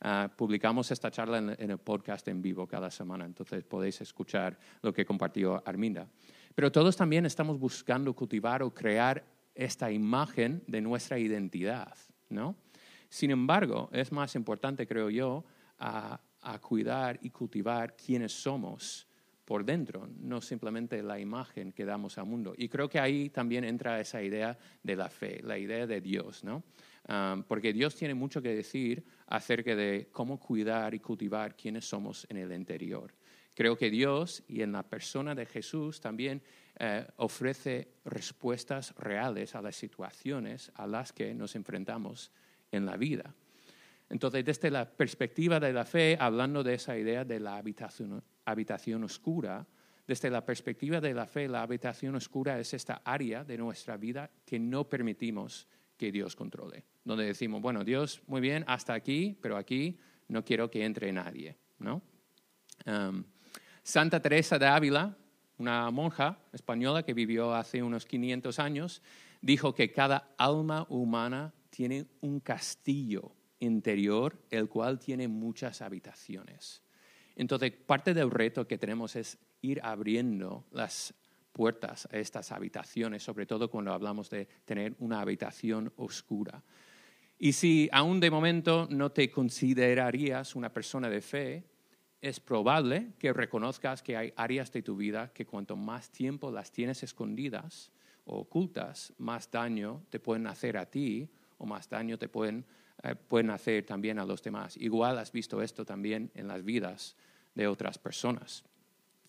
Uh, 0.03 0.35
publicamos 0.35 0.91
esta 0.91 1.11
charla 1.11 1.39
en, 1.39 1.51
en, 1.59 1.71
el 1.71 1.79
podcast 1.79 2.27
en 2.29 2.41
vivo 2.41 2.67
cada 2.67 2.91
semana, 2.91 3.27
entonces 3.27 3.63
podéis 3.63 4.01
escuchar 4.01 4.59
lo 4.81 4.95
que 4.95 5.05
compartió 5.05 5.63
Arminda. 5.67 6.09
Pero 6.55 6.73
todos 6.73 6.97
también 6.97 7.27
estamos 7.27 7.59
buscando 7.59 8.15
cultivar 8.15 8.63
o 8.63 8.73
crear 8.73 9.23
esta 9.55 9.93
imagen 9.93 10.63
de 10.67 10.81
nuestra 10.81 11.19
identidad, 11.19 11.95
¿no? 12.31 12.57
Sin 13.11 13.31
embargo, 13.31 13.91
es 13.93 14.11
más 14.13 14.35
importante, 14.37 14.87
creo 14.87 15.11
yo, 15.11 15.45
a, 15.81 16.21
cuidar 16.61 17.19
y 17.23 17.31
cultivar 17.31 17.97
quiénes 17.97 18.33
somos 18.33 19.07
por 19.45 19.65
dentro, 19.65 20.09
no 20.21 20.41
simplemente 20.41 21.03
la 21.03 21.19
imagen 21.19 21.73
que 21.73 21.85
damos 21.85 22.17
al 22.19 22.27
mundo. 22.27 22.55
Y 22.57 22.69
creo 22.69 22.89
que 22.89 23.01
ahí 23.01 23.31
también 23.31 23.65
entra 23.65 24.01
esa 24.01 24.23
idea 24.23 24.57
de 24.83 24.97
la 24.97 25.11
fe, 25.11 25.41
la 25.43 25.59
idea 25.59 25.87
de 25.87 26.01
Dios, 26.01 26.45
¿no? 26.45 26.63
Um, 27.09 27.43
porque 27.43 27.73
Dios 27.73 27.97
tiene 27.97 28.15
mucho 28.15 28.41
que 28.41 28.55
decir 28.55 29.03
acerca 29.27 29.75
de 29.75 30.09
cómo 30.13 30.39
cuidar 30.39 30.95
y 30.95 31.01
cultivar 31.01 31.57
quienes 31.57 31.85
somos 31.89 32.27
en 32.29 32.37
el 32.37 32.53
interior. 32.53 33.13
Creo 33.55 33.77
que 33.77 33.91
Dios 33.91 34.45
y 34.47 34.63
en 34.63 34.73
la 34.73 34.83
persona 34.83 35.35
de 35.35 35.47
Jesús 35.47 36.01
también 36.01 36.43
eh, 36.79 37.07
ofrece 37.17 37.89
respuestas 38.05 38.95
reales 38.97 39.55
a 39.55 39.63
las 39.63 39.77
situaciones 39.77 40.71
a 40.77 40.87
las 40.87 41.13
que 41.13 41.35
nos 41.35 41.57
enfrentamos 41.57 42.31
en 42.71 42.87
la 42.87 42.97
vida. 42.97 43.35
Entonces, 44.11 44.45
desde 44.45 44.73
la 44.73 44.91
perspectiva 44.91 45.61
de 45.61 45.73
la 45.73 45.85
fe, 45.85 46.17
hablando 46.19 46.65
de 46.65 46.75
esa 46.75 46.99
idea 46.99 47.25
de 47.25 47.39
la 47.39 47.57
habitación, 47.57 49.05
oscura, 49.05 49.65
desde 50.05 50.29
la 50.31 50.45
perspectiva 50.45 51.01
de 51.01 51.15
la 51.15 51.27
fe, 51.27 51.47
la 51.47 51.63
habitación 51.63 52.17
oscura 52.17 52.59
es 52.59 52.75
esta 52.75 53.03
área 53.05 53.45
de 53.45 53.57
nuestra 53.57 53.97
vida 53.97 54.29
que 54.45 54.59
no 54.59 54.89
permitimos 54.89 55.69
que 55.97 56.11
Dios 56.11 56.35
controle. 56.35 56.85
Donde 57.05 57.25
decimos, 57.25 57.63
bueno, 57.63 57.85
Dios, 57.85 58.21
muy 58.27 58.41
bien, 58.41 58.65
hasta 58.67 58.95
aquí, 58.95 59.39
pero 59.41 59.57
aquí 59.57 59.97
no 60.27 60.45
quiero 60.45 60.69
que 60.69 60.85
entre 60.85 61.13
nadie. 61.13 61.57
¿no? 61.79 62.03
Um, 62.87 63.23
Santa 63.85 64.21
Teresa 64.21 64.59
de 64.59 64.67
Ávila, 64.67 65.17
una 65.59 65.89
monja 65.93 66.41
española 66.53 67.05
que 67.05 67.15
vivió 67.15 67.55
hace 67.55 67.81
unos 67.81 68.07
500 68.07 68.59
años, 68.59 69.03
dijo 69.41 69.73
que 69.73 69.93
cada 69.93 70.35
alma 70.37 70.85
humana 70.89 71.55
tiene 71.71 72.07
un 72.23 72.41
castillo 72.41 73.37
interior, 73.61 74.37
el 74.51 74.69
cual 74.69 74.99
tiene 74.99 75.29
muchas 75.29 75.83
habitaciones. 75.83 76.83
Entonces, 77.37 77.73
parte 77.73 78.13
del 78.13 78.31
reto 78.31 78.67
que 78.67 78.79
tenemos 78.79 79.17
es 79.17 79.39
ir 79.63 79.81
abriendo 79.83 80.67
las 80.73 81.15
puertas 81.53 82.09
a 82.13 82.17
estas 82.19 82.53
habitaciones, 82.53 83.23
sobre 83.23 83.47
todo 83.47 83.71
cuando 83.71 83.93
hablamos 83.93 84.31
de 84.31 84.47
tener 84.65 84.95
una 84.99 85.21
habitación 85.21 85.93
oscura. 85.97 86.63
Y 87.39 87.53
si 87.53 87.89
aún 87.93 88.21
de 88.21 88.31
momento 88.31 88.87
no 88.91 89.13
te 89.13 89.31
considerarías 89.31 90.55
una 90.55 90.73
persona 90.73 91.09
de 91.09 91.21
fe, 91.21 91.65
es 92.21 92.39
probable 92.39 93.15
que 93.19 93.33
reconozcas 93.33 94.03
que 94.03 94.17
hay 94.17 94.33
áreas 94.37 94.71
de 94.73 94.83
tu 94.83 94.97
vida 94.97 95.33
que 95.33 95.47
cuanto 95.47 95.75
más 95.77 96.11
tiempo 96.11 96.51
las 96.51 96.71
tienes 96.71 97.03
escondidas 97.03 97.91
o 98.27 98.41
ocultas, 98.41 99.15
más 99.17 99.51
daño 99.51 100.03
te 100.11 100.21
pueden 100.21 100.47
hacer 100.47 100.77
a 100.77 100.87
ti 100.87 101.31
o 101.57 101.65
más 101.65 101.89
daño 101.89 102.19
te 102.19 102.29
pueden 102.29 102.67
eh, 103.03 103.15
pueden 103.15 103.51
hacer 103.51 103.85
también 103.85 104.19
a 104.19 104.25
los 104.25 104.43
demás. 104.43 104.77
Igual 104.77 105.19
has 105.19 105.33
visto 105.33 105.63
esto 105.63 105.85
también 105.85 106.31
en 106.35 106.49
las 106.49 106.65
vidas 106.65 107.17
de 107.55 107.67
otras 107.67 107.99
personas. 107.99 108.65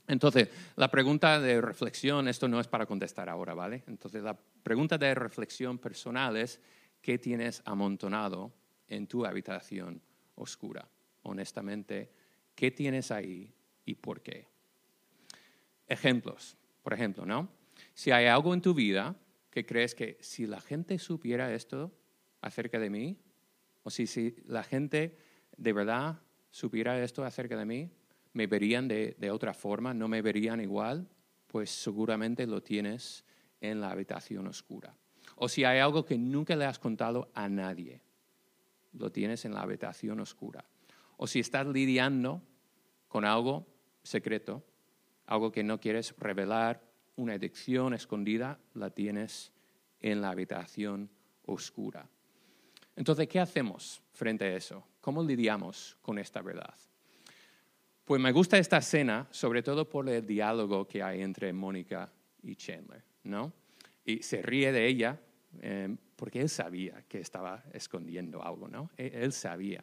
Entonces, 0.07 0.49
la 0.75 0.91
pregunta 0.91 1.39
de 1.39 1.61
reflexión, 1.61 2.27
esto 2.27 2.47
no 2.47 2.59
es 2.59 2.67
para 2.67 2.85
contestar 2.85 3.29
ahora, 3.29 3.53
¿vale? 3.53 3.83
Entonces, 3.87 4.23
la 4.23 4.37
pregunta 4.63 4.97
de 4.97 5.15
reflexión 5.15 5.77
personal 5.77 6.35
es, 6.35 6.59
¿qué 7.01 7.17
tienes 7.17 7.61
amontonado 7.65 8.51
en 8.87 9.07
tu 9.07 9.25
habitación 9.25 10.01
oscura? 10.35 10.89
Honestamente, 11.23 12.11
¿qué 12.55 12.71
tienes 12.71 13.11
ahí 13.11 13.53
y 13.85 13.95
por 13.95 14.21
qué? 14.21 14.47
Ejemplos, 15.87 16.57
por 16.81 16.93
ejemplo, 16.93 17.25
¿no? 17.25 17.49
Si 17.93 18.11
hay 18.11 18.25
algo 18.25 18.53
en 18.53 18.61
tu 18.61 18.73
vida 18.73 19.15
que 19.49 19.65
crees 19.65 19.95
que 19.95 20.17
si 20.19 20.45
la 20.45 20.59
gente 20.59 20.97
supiera 20.99 21.53
esto 21.53 21.91
acerca 22.41 22.79
de 22.79 22.89
mí, 22.89 23.17
o 23.83 23.89
si, 23.89 24.07
si 24.07 24.35
la 24.45 24.63
gente 24.63 25.17
de 25.57 25.73
verdad 25.73 26.19
supiera 26.49 27.01
esto 27.03 27.23
acerca 27.23 27.57
de 27.57 27.65
mí, 27.65 27.89
me 28.33 28.47
verían 28.47 28.87
de, 28.87 29.15
de 29.17 29.31
otra 29.31 29.53
forma, 29.53 29.93
no 29.93 30.07
me 30.07 30.21
verían 30.21 30.61
igual, 30.61 31.07
pues 31.47 31.69
seguramente 31.69 32.47
lo 32.47 32.61
tienes 32.61 33.25
en 33.59 33.81
la 33.81 33.91
habitación 33.91 34.47
oscura. 34.47 34.95
O 35.35 35.49
si 35.49 35.63
hay 35.63 35.79
algo 35.79 36.05
que 36.05 36.17
nunca 36.17 36.55
le 36.55 36.65
has 36.65 36.79
contado 36.79 37.31
a 37.33 37.49
nadie, 37.49 38.01
lo 38.93 39.11
tienes 39.11 39.45
en 39.45 39.53
la 39.53 39.61
habitación 39.61 40.19
oscura. 40.19 40.65
O 41.17 41.27
si 41.27 41.39
estás 41.39 41.67
lidiando 41.67 42.41
con 43.07 43.25
algo 43.25 43.67
secreto, 44.03 44.63
algo 45.25 45.51
que 45.51 45.63
no 45.63 45.79
quieres 45.79 46.15
revelar, 46.17 46.81
una 47.15 47.33
adicción 47.33 47.93
escondida, 47.93 48.59
la 48.73 48.89
tienes 48.89 49.51
en 49.99 50.21
la 50.21 50.29
habitación 50.29 51.09
oscura. 51.45 52.09
Entonces, 53.01 53.27
¿qué 53.27 53.39
hacemos 53.39 53.99
frente 54.13 54.45
a 54.45 54.55
eso? 54.55 54.85
¿Cómo 55.01 55.23
lidiamos 55.23 55.97
con 56.03 56.19
esta 56.19 56.39
verdad? 56.43 56.75
Pues 58.05 58.21
me 58.21 58.31
gusta 58.31 58.59
esta 58.59 58.77
escena, 58.77 59.27
sobre 59.31 59.63
todo 59.63 59.89
por 59.89 60.07
el 60.07 60.23
diálogo 60.23 60.87
que 60.87 61.01
hay 61.01 61.23
entre 61.23 61.51
Mónica 61.51 62.13
y 62.43 62.55
Chandler, 62.55 63.01
¿no? 63.23 63.53
Y 64.05 64.21
se 64.21 64.43
ríe 64.43 64.71
de 64.71 64.85
ella 64.85 65.19
eh, 65.63 65.95
porque 66.15 66.41
él 66.41 66.49
sabía 66.49 67.03
que 67.07 67.21
estaba 67.21 67.63
escondiendo 67.73 68.43
algo, 68.43 68.67
¿no? 68.67 68.91
E-, 68.95 69.11
él, 69.15 69.33
sabía. 69.33 69.81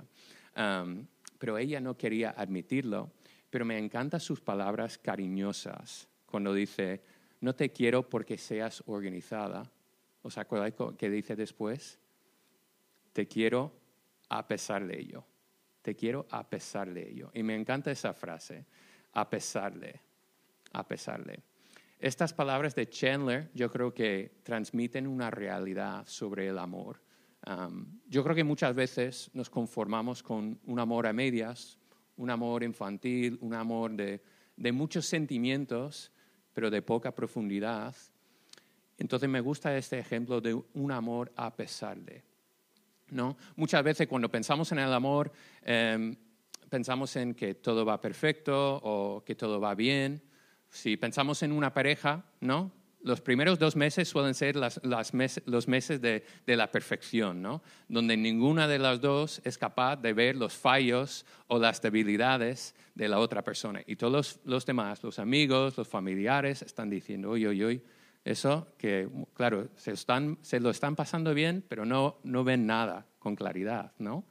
Um, 0.56 1.04
pero 1.40 1.58
ella 1.58 1.80
no 1.80 1.96
quería 1.96 2.30
admitirlo, 2.30 3.10
pero 3.50 3.64
me 3.64 3.78
encantan 3.78 4.20
sus 4.20 4.40
palabras 4.40 4.96
cariñosas 4.96 6.06
cuando 6.24 6.54
dice, 6.54 7.02
no 7.40 7.52
te 7.52 7.72
quiero 7.72 8.08
porque 8.08 8.38
seas 8.38 8.80
organizada. 8.86 9.68
¿Os 10.22 10.38
acordáis 10.38 10.74
qué 10.96 11.10
dice 11.10 11.34
después? 11.34 11.98
Te 13.18 13.26
quiero 13.26 13.72
a 14.28 14.46
pesar 14.46 14.86
de 14.86 14.96
ello. 14.96 15.24
Te 15.82 15.96
quiero 15.96 16.28
a 16.30 16.48
pesar 16.48 16.94
de 16.94 17.10
ello. 17.10 17.32
Y 17.34 17.42
me 17.42 17.56
encanta 17.56 17.90
esa 17.90 18.14
frase, 18.14 18.64
a 19.12 19.28
pesar 19.28 19.76
de, 19.76 20.00
a 20.72 20.86
pesar 20.86 21.24
de. 21.24 21.42
Estas 21.98 22.32
palabras 22.32 22.76
de 22.76 22.88
Chandler 22.88 23.50
yo 23.54 23.72
creo 23.72 23.92
que 23.92 24.38
transmiten 24.44 25.08
una 25.08 25.32
realidad 25.32 26.06
sobre 26.06 26.46
el 26.46 26.58
amor. 26.60 27.02
yo 28.06 28.22
creo 28.22 28.36
que 28.36 28.44
muchas 28.44 28.72
veces 28.72 29.30
nos 29.32 29.50
conformamos 29.50 30.22
con 30.22 30.60
un 30.64 30.78
amor 30.78 31.08
a 31.08 31.12
medias, 31.12 31.76
un 32.18 32.30
amor 32.30 32.62
infantil, 32.62 33.36
un 33.40 33.54
amor 33.54 33.96
de, 33.96 34.22
de 34.56 34.70
muchos 34.70 35.06
sentimientos, 35.06 36.12
pero 36.54 36.70
de 36.70 36.82
poca 36.82 37.12
profundidad. 37.12 37.96
Entonces 38.96 39.28
me 39.28 39.40
gusta 39.40 39.76
este 39.76 39.98
ejemplo 39.98 40.40
de 40.40 40.54
un 40.54 40.92
amor 40.92 41.32
a 41.34 41.56
pesar 41.56 41.98
de. 41.98 42.28
¿No? 43.10 43.36
Muchas 43.56 43.82
veces 43.82 44.06
cuando 44.06 44.30
pensamos 44.30 44.70
en 44.72 44.78
el 44.78 44.92
amor, 44.92 45.32
em, 45.62 46.16
pensamos 46.68 47.16
en 47.16 47.34
que 47.34 47.54
todo 47.54 47.84
va 47.84 48.00
perfecto 48.00 48.80
o 48.82 49.24
que 49.24 49.34
todo 49.34 49.60
va 49.60 49.74
bien. 49.74 50.22
Si 50.68 50.96
pensamos 50.96 51.42
en 51.42 51.52
una 51.52 51.72
pareja, 51.72 52.24
¿no? 52.40 52.72
Los 53.00 53.20
primeros 53.20 53.58
dos 53.58 53.76
meses 53.76 54.08
suelen 54.08 54.34
ser 54.34 54.56
los 54.56 55.68
meses 55.68 56.00
de, 56.00 56.24
la 56.46 56.70
perfección, 56.70 57.40
¿no? 57.40 57.62
donde 57.88 58.16
ninguna 58.16 58.66
de 58.66 58.80
las 58.80 59.00
dos 59.00 59.40
es 59.44 59.56
capaz 59.56 59.96
de 59.96 60.12
ver 60.12 60.34
los 60.34 60.54
fallos 60.54 61.24
o 61.46 61.60
las 61.60 61.80
debilidades 61.80 62.74
de 62.96 63.08
la 63.08 63.20
otra 63.20 63.42
persona. 63.44 63.82
Y 63.86 63.94
todos 63.94 64.12
los, 64.12 64.40
los 64.44 64.66
demás, 64.66 65.02
los 65.04 65.20
amigos, 65.20 65.78
los 65.78 65.86
familiares, 65.86 66.62
están 66.62 66.90
diciendo, 66.90 67.30
oye, 67.30 67.46
oye, 67.46 67.64
oye, 67.64 67.82
eso 68.24 68.68
que, 68.76 69.08
claro, 69.34 69.68
se, 69.76 70.60
lo 70.60 70.70
están 70.70 70.96
pasando 70.96 71.34
bien, 71.34 71.64
pero 71.66 71.84
no, 71.84 72.18
ven 72.44 72.66
nada 72.66 73.06
con 73.18 73.36
claridad, 73.36 73.92
¿no? 73.98 74.24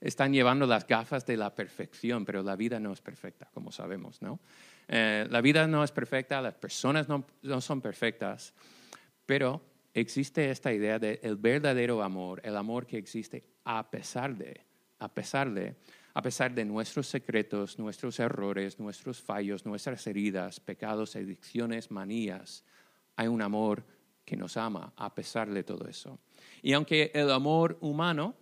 Están 0.00 0.32
llevando 0.32 0.66
las 0.66 0.86
gafas 0.86 1.24
de 1.24 1.36
la 1.36 1.54
perfección, 1.54 2.24
pero 2.24 2.42
la 2.42 2.56
vida 2.56 2.78
no 2.78 2.92
es 2.92 3.00
perfecta, 3.00 3.48
como 3.54 3.72
sabemos, 3.72 4.20
¿no? 4.20 4.40
Eh, 4.88 5.26
la 5.30 5.40
vida 5.40 5.66
no 5.66 5.82
es 5.82 5.92
perfecta, 5.92 6.42
las 6.42 6.54
personas 6.54 7.06
no, 7.08 7.24
son 7.60 7.80
perfectas, 7.80 8.52
pero 9.24 9.62
existe 9.94 10.50
esta 10.50 10.72
idea 10.72 10.98
del 10.98 11.36
verdadero 11.36 12.02
amor, 12.02 12.40
el 12.44 12.56
amor 12.56 12.86
que 12.86 12.98
existe 12.98 13.44
a 13.64 13.90
pesar 13.90 14.36
de, 14.36 14.60
a 14.98 15.08
pesar 15.08 15.52
de, 15.52 15.74
a 16.12 16.22
pesar 16.22 16.54
de 16.54 16.64
nuestros 16.64 17.06
secretos, 17.06 17.78
nuestros 17.78 18.18
errores, 18.20 18.78
nuestros 18.78 19.22
fallos, 19.22 19.64
nuestras 19.64 20.06
heridas, 20.06 20.60
pecados, 20.60 21.16
adicciones, 21.16 21.90
manías, 21.90 22.64
hay 23.16 23.28
un 23.28 23.42
amor 23.42 23.84
que 24.24 24.36
nos 24.36 24.56
ama 24.56 24.92
a 24.96 25.14
pesar 25.14 25.50
de 25.50 25.62
todo 25.62 25.86
eso. 25.86 26.18
Y 26.62 26.72
aunque 26.72 27.10
el 27.14 27.30
amor 27.30 27.76
humano 27.80 28.34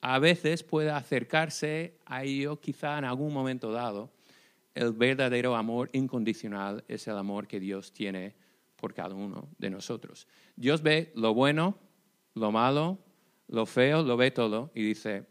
a 0.00 0.18
veces 0.18 0.62
puede 0.62 0.90
acercarse 0.90 1.98
a 2.06 2.24
ello 2.24 2.60
quizá 2.60 2.98
en 2.98 3.04
algún 3.04 3.32
momento 3.32 3.72
dado, 3.72 4.10
el 4.74 4.92
verdadero 4.92 5.56
amor 5.56 5.90
incondicional 5.92 6.84
es 6.88 7.06
el 7.08 7.16
amor 7.16 7.46
que 7.46 7.60
Dios 7.60 7.92
tiene 7.92 8.34
por 8.76 8.94
cada 8.94 9.14
uno 9.14 9.48
de 9.58 9.70
nosotros. 9.70 10.26
Dios 10.56 10.82
ve 10.82 11.12
lo 11.14 11.34
bueno, 11.34 11.76
lo 12.34 12.52
malo, 12.52 12.98
lo 13.48 13.66
feo, 13.66 14.02
lo 14.02 14.16
ve 14.16 14.30
todo 14.30 14.70
y 14.74 14.82
dice, 14.82 15.26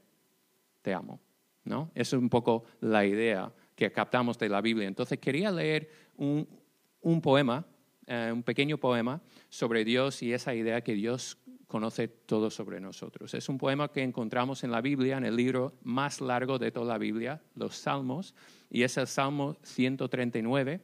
te 0.82 0.94
amo. 0.94 1.20
¿No? 1.64 1.92
Esa 1.94 2.16
es 2.16 2.22
un 2.22 2.30
poco 2.30 2.64
la 2.82 3.06
idea 3.06 3.52
que 3.76 3.92
captamos 3.92 4.40
de 4.40 4.50
la 4.50 4.62
Biblia. 4.62 4.88
Entonces 4.88 5.20
quería 5.20 5.52
leer 5.52 5.90
un 6.18 7.22
poema 7.22 7.66
eh, 8.12 8.32
un 8.34 8.42
pequeño 8.42 8.80
poema 8.80 9.22
sobre 9.50 9.86
Dios 9.86 10.24
y 10.24 10.34
esa 10.34 10.56
idea 10.56 10.82
que 10.82 10.96
Dios 10.96 11.38
conoce 11.68 12.08
todo 12.08 12.50
sobre 12.50 12.80
nosotros. 12.80 13.36
Es 13.36 13.48
un 13.50 13.60
poema 13.60 13.92
que 13.92 14.02
encontramos 14.02 14.64
en 14.64 14.72
la 14.72 14.82
Biblia, 14.82 15.18
en 15.18 15.26
el 15.26 15.36
libro 15.36 15.74
más 15.84 16.20
largo 16.20 16.58
de 16.58 16.72
toda 16.72 16.94
la 16.94 16.98
Biblia, 16.98 17.44
los 17.54 17.76
Salmos, 17.76 18.34
y 18.72 18.82
es 18.82 18.98
el 18.98 19.06
Salmo 19.06 19.58
139, 19.62 20.82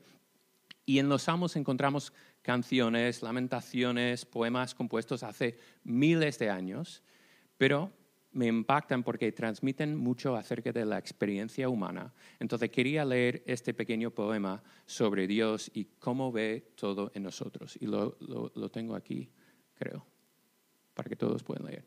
Y 0.86 1.00
en 1.00 1.10
los 1.10 1.24
salmos 1.24 1.56
encontramos 1.56 2.14
canciones, 2.44 3.24
lamentaciones, 3.24 4.24
poemas 4.24 4.76
compuestos 4.76 5.24
hace 5.24 5.58
miles 5.84 6.38
de 6.38 6.52
años, 6.52 7.02
pero 7.58 7.92
me 8.36 8.48
impactan 8.48 9.02
porque 9.02 9.32
transmiten 9.32 9.96
mucho 9.96 10.36
acerca 10.36 10.72
de 10.74 10.86
la 10.86 10.98
experiencia 10.98 11.70
humana. 11.70 12.14
Entonces 12.40 12.70
quería 12.70 13.06
leer 13.06 13.42
este 13.46 13.74
pequeño 13.74 14.12
poema 14.12 14.62
sobre 14.86 15.26
Dios 15.26 15.72
y 15.74 15.86
cómo 16.00 16.32
ve 16.34 16.74
todo 16.76 17.12
en 17.16 17.24
nosotros. 17.24 17.78
Y 17.80 17.88
lo, 17.88 18.18
lo 18.20 18.70
tengo 18.70 18.94
aquí, 18.94 19.30
creo, 19.74 20.06
para 20.94 21.08
que 21.08 21.16
todos 21.16 21.44
puedan 21.44 21.66
leer. 21.66 21.86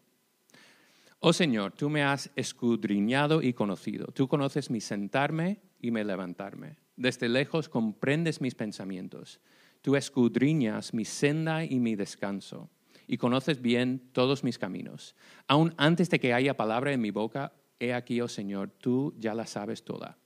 Oh 1.20 1.34
Señor, 1.34 1.72
tú 1.72 1.90
me 1.90 2.02
has 2.02 2.30
escudriñado 2.34 3.42
y 3.42 3.52
conocido. 3.52 4.06
Tú 4.06 4.26
conoces 4.26 4.70
mi 4.70 4.80
sentarme 4.80 5.60
y 5.80 5.90
mi 5.90 6.02
levantarme. 6.02 6.76
Desde 6.96 7.28
lejos 7.28 7.68
comprendes 7.68 8.40
mis 8.40 8.54
pensamientos. 8.54 9.38
Tú 9.82 9.96
escudriñas 9.96 10.94
mi 10.94 11.04
senda 11.04 11.64
y 11.64 11.78
mi 11.78 11.94
descanso 11.94 12.70
y 13.08 13.16
conoces 13.16 13.60
bien 13.60 14.10
todos 14.12 14.44
mis 14.44 14.58
caminos. 14.58 15.16
Aún 15.48 15.74
antes 15.78 16.10
de 16.10 16.20
que 16.20 16.34
haya 16.34 16.56
palabra 16.56 16.92
en 16.92 17.00
mi 17.00 17.10
boca, 17.10 17.52
he 17.80 17.94
aquí, 17.94 18.20
oh 18.20 18.28
Señor, 18.28 18.70
tú 18.70 19.14
ya 19.18 19.34
la 19.34 19.46
sabes 19.46 19.82
toda. 19.82 20.18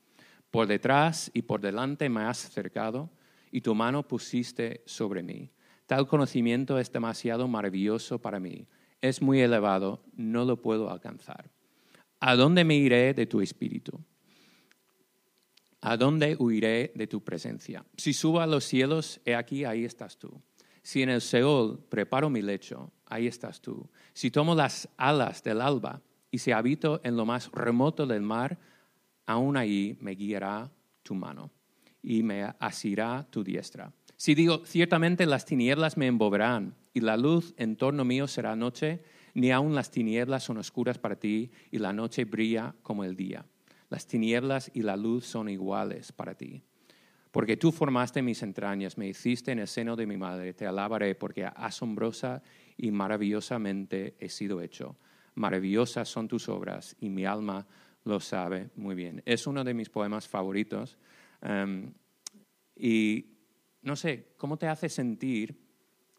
Por 0.51 0.67
detrás 0.67 1.31
y 1.33 1.43
por 1.43 1.61
delante 1.61 2.09
me 2.09 2.23
has 2.23 2.39
cercado 2.39 3.09
y 3.51 3.61
tu 3.61 3.75
mano 3.75 4.07
pusiste 4.07 4.83
sobre 4.85 5.23
mí. 5.23 5.51
Tal 5.87 6.07
conocimiento 6.07 6.79
es 6.79 6.91
demasiado 6.91 7.49
maravilloso 7.49 8.21
para 8.21 8.41
mí. 8.41 8.67
Es 9.01 9.23
muy 9.23 9.41
elevado, 9.41 10.03
no 10.15 10.45
lo 10.45 10.61
puedo 10.61 10.91
alcanzar. 10.91 11.51
¿A 12.21 12.35
dónde 12.37 12.65
me 12.65 12.77
iré 12.77 13.15
de 13.15 13.27
tu 13.27 13.41
espíritu? 13.41 14.01
¿A 15.81 15.97
dónde 15.97 16.37
huiré 16.39 16.93
de 16.95 17.07
tu 17.09 17.23
presencia? 17.25 17.85
Si 17.97 18.13
subo 18.13 18.41
a 18.41 18.47
los 18.47 18.65
cielos, 18.65 19.21
he 19.25 19.35
aquí, 19.35 19.65
ahí 19.65 19.85
estás 19.85 20.17
tú. 20.17 20.41
Si 20.83 21.03
en 21.03 21.09
el 21.09 21.21
Seol 21.21 21.79
preparo 21.89 22.29
mi 22.29 22.43
lecho, 22.43 22.91
ahí 23.07 23.27
estás 23.27 23.61
tú. 23.61 23.89
Si 24.13 24.31
tomo 24.31 24.55
las 24.55 24.89
alas 24.97 25.43
del 25.43 25.61
alba 25.61 26.03
y 26.31 26.39
si 26.39 26.51
habito 26.51 27.01
en 27.05 27.17
lo 27.17 27.25
más 27.25 27.51
remoto 27.53 28.07
del 28.07 28.23
mar, 28.23 28.59
aún 29.27 29.57
ahí 29.57 29.97
me 30.01 30.13
guiará 30.13 30.71
tu 31.03 31.15
mano 31.15 31.51
y 32.03 32.23
me 32.23 32.53
asirá 32.59 33.27
tu 33.31 33.45
diestra. 33.45 33.93
Si 34.17 34.35
digo, 34.35 34.65
ciertamente 34.65 35.27
las 35.27 35.45
tinieblas 35.45 35.97
me 35.97 36.07
envolverán 36.07 36.75
y 36.93 37.01
la 37.01 37.17
luz 37.17 37.55
en 37.57 37.77
torno 37.77 38.05
mío 38.05 38.27
será 38.27 38.57
noche, 38.57 39.03
ni 39.35 39.51
aun 39.51 39.75
las 39.75 39.91
tinieblas 39.91 40.45
son 40.45 40.59
oscuras 40.59 40.99
para 40.99 41.17
ti 41.17 41.51
y 41.71 41.79
la 41.79 41.93
noche 41.93 42.25
brilla 42.25 42.75
como 42.83 43.05
el 43.05 43.17
día. 43.17 43.47
Las 43.89 44.07
tinieblas 44.07 44.71
y 44.75 44.83
la 44.83 44.97
luz 44.97 45.27
son 45.27 45.49
iguales 45.49 46.13
para 46.13 46.35
ti. 46.35 46.63
Porque 47.33 47.57
tú 47.57 47.73
formaste 47.73 48.21
mis 48.21 48.43
entrañas, 48.43 48.99
me 48.99 49.09
hiciste 49.09 49.53
en 49.53 49.59
el 49.59 49.67
seno 49.67 49.97
de 49.97 50.07
mi 50.07 50.19
madre. 50.19 50.53
Te 50.53 50.67
alabaré 50.67 51.15
porque 51.15 51.47
asombrosa 51.47 52.43
y 52.77 52.91
maravillosamente 52.91 54.15
he 54.21 54.29
sido 54.29 54.61
hecho. 54.61 54.97
Maravillosas 55.35 56.11
son 56.11 56.29
tus 56.29 56.51
obras 56.51 56.95
y 57.01 57.09
mi 57.09 57.25
alma 57.25 57.67
lo 58.05 58.21
sabe 58.21 58.69
muy 58.77 58.95
bien. 58.95 59.23
Es 59.25 59.47
uno 59.47 59.65
de 59.65 59.73
mis 59.73 59.89
poemas 59.89 60.29
favoritos. 60.29 60.99
Em, 61.41 61.95
y 62.77 63.39
no 63.81 63.97
sé, 63.97 64.35
¿cómo 64.37 64.59
te 64.59 64.69
hace 64.69 64.91
sentir 64.91 65.59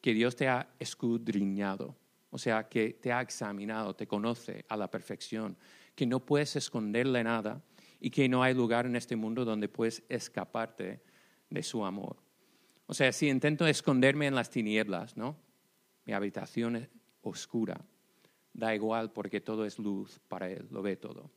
que 0.01 0.15
Dios 0.15 0.35
te 0.35 0.47
ha 0.47 0.67
escudriñado? 0.79 1.95
O 2.31 2.39
sea, 2.39 2.67
que 2.67 2.93
te 2.93 3.13
ha 3.13 3.21
examinado, 3.21 3.95
te 3.95 4.07
conoce 4.07 4.65
a 4.67 4.75
la 4.75 4.89
perfección, 4.89 5.57
que 5.93 6.07
no 6.07 6.25
puedes 6.25 6.55
esconderle 6.55 7.23
nada 7.23 7.63
y 8.03 8.09
que 8.09 8.27
no 8.27 8.43
hay 8.43 8.53
lugar 8.53 8.85
en 8.85 8.97
este 8.97 9.15
mundo 9.15 9.45
donde 9.45 9.69
puedes 9.69 10.03
escaparte 10.09 11.01
de 11.49 11.63
su 11.63 11.85
amor. 11.85 12.17
O 12.85 12.93
sea, 12.93 13.13
si 13.13 13.29
intento 13.29 13.65
esconderme 13.65 14.27
en 14.27 14.35
las 14.35 14.49
tinieblas, 14.49 15.15
¿no? 15.15 15.37
Mi 16.03 16.11
habitación 16.11 16.75
es 16.75 16.89
oscura. 17.21 17.79
Da 18.51 18.75
igual 18.75 19.13
porque 19.13 19.39
todo 19.39 19.65
es 19.65 19.79
luz 19.79 20.19
para 20.27 20.49
Él, 20.49 20.67
lo 20.69 20.81
ve 20.81 20.97
todo. 20.97 21.31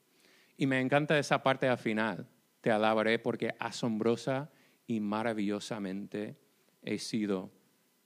Y 0.56 0.66
me 0.66 0.80
encanta 0.80 1.16
esa 1.16 1.40
parte 1.40 1.68
al 1.68 1.78
final. 1.78 2.26
Te 2.60 2.72
alabaré 2.72 3.20
porque 3.20 3.54
asombrosa 3.60 4.50
y 4.88 4.98
maravillosamente 4.98 6.36
he 6.82 6.98
sido 6.98 7.52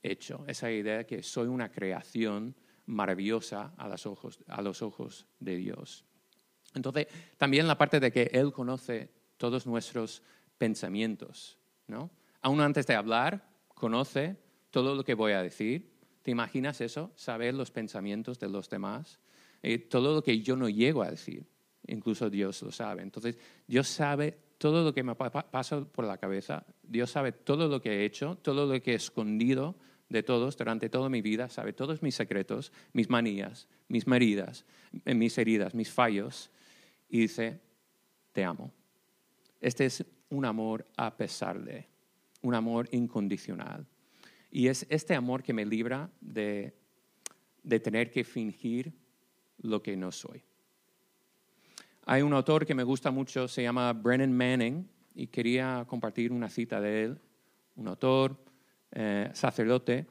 hecho. 0.03 0.45
Esa 0.47 0.71
idea 0.71 0.97
de 0.97 1.05
que 1.07 1.23
soy 1.23 1.47
una 1.47 1.71
creación 1.71 2.55
maravillosa 2.85 3.73
a 3.75 3.87
los 3.87 4.05
ojos, 4.05 4.39
a 4.45 4.61
los 4.61 4.83
ojos 4.83 5.25
de 5.39 5.55
Dios. 5.55 6.05
Entonces, 6.73 7.07
también 7.37 7.67
la 7.67 7.77
parte 7.77 7.99
de 7.99 8.11
que 8.11 8.29
Él 8.33 8.51
conoce 8.51 9.09
todos 9.37 9.65
nuestros 9.65 10.21
pensamientos, 10.57 11.57
¿no? 11.87 12.11
Aún 12.41 12.61
antes 12.61 12.87
de 12.87 12.95
hablar, 12.95 13.47
conoce 13.67 14.37
todo 14.69 14.95
lo 14.95 15.03
que 15.03 15.13
voy 15.13 15.33
a 15.33 15.43
decir. 15.43 15.91
¿Te 16.21 16.31
imaginas 16.31 16.81
eso? 16.81 17.11
Saber 17.15 17.53
los 17.53 17.71
pensamientos 17.71 18.39
de 18.39 18.49
los 18.49 18.69
demás. 18.69 19.19
Eh, 19.61 19.77
todo 19.77 20.15
lo 20.15 20.23
que 20.23 20.41
yo 20.41 20.55
no 20.55 20.69
llego 20.69 21.03
a 21.03 21.11
decir, 21.11 21.45
incluso 21.87 22.29
Dios 22.29 22.61
lo 22.63 22.71
sabe. 22.71 23.03
Entonces, 23.03 23.37
Dios 23.67 23.87
sabe 23.87 24.37
todo 24.57 24.83
lo 24.83 24.93
que 24.93 25.03
me 25.03 25.15
pasa 25.15 25.83
por 25.83 26.05
la 26.05 26.17
cabeza. 26.17 26.63
Dios 26.83 27.11
sabe 27.11 27.31
todo 27.31 27.67
lo 27.67 27.81
que 27.81 27.89
he 27.89 28.05
hecho, 28.05 28.37
todo 28.41 28.65
lo 28.65 28.81
que 28.81 28.91
he 28.91 28.95
escondido 28.95 29.75
de 30.09 30.23
todos 30.23 30.57
durante 30.57 30.89
toda 30.89 31.09
mi 31.09 31.21
vida, 31.21 31.49
sabe 31.49 31.73
todos 31.73 32.03
mis 32.03 32.15
secretos, 32.15 32.71
mis 32.93 33.09
manías, 33.09 33.67
mis 33.87 34.05
heridas, 34.07 34.65
eh, 35.05 35.15
mis 35.15 35.37
heridas, 35.37 35.73
mis 35.73 35.89
fallos 35.89 36.51
y 37.11 37.19
dice, 37.19 37.59
te 38.31 38.43
amo. 38.43 38.71
Este 39.59 39.85
es 39.85 40.03
un 40.29 40.45
amor 40.45 40.87
a 40.95 41.15
pesar 41.15 41.61
de, 41.61 41.87
un 42.41 42.55
amor 42.55 42.87
incondicional. 42.91 43.85
Y 44.49 44.67
es 44.67 44.87
este 44.89 45.13
amor 45.13 45.43
que 45.43 45.53
me 45.53 45.65
libra 45.65 46.09
de, 46.21 46.73
de 47.63 47.79
tener 47.79 48.09
que 48.09 48.23
fingir 48.23 48.93
lo 49.59 49.83
que 49.83 49.95
no 49.95 50.11
soy. 50.11 50.41
Hay 52.05 52.21
un 52.21 52.33
autor 52.33 52.65
que 52.65 52.73
me 52.73 52.83
gusta 52.83 53.11
mucho, 53.11 53.47
se 53.47 53.61
llama 53.61 53.93
Brennan 53.93 54.33
Manning, 54.33 54.87
y 55.13 55.27
quería 55.27 55.85
compartir 55.87 56.31
una 56.31 56.49
cita 56.49 56.79
de 56.79 57.03
él, 57.03 57.19
un 57.75 57.89
autor, 57.89 58.37
eh, 58.91 59.29
sacerdote, 59.33 60.07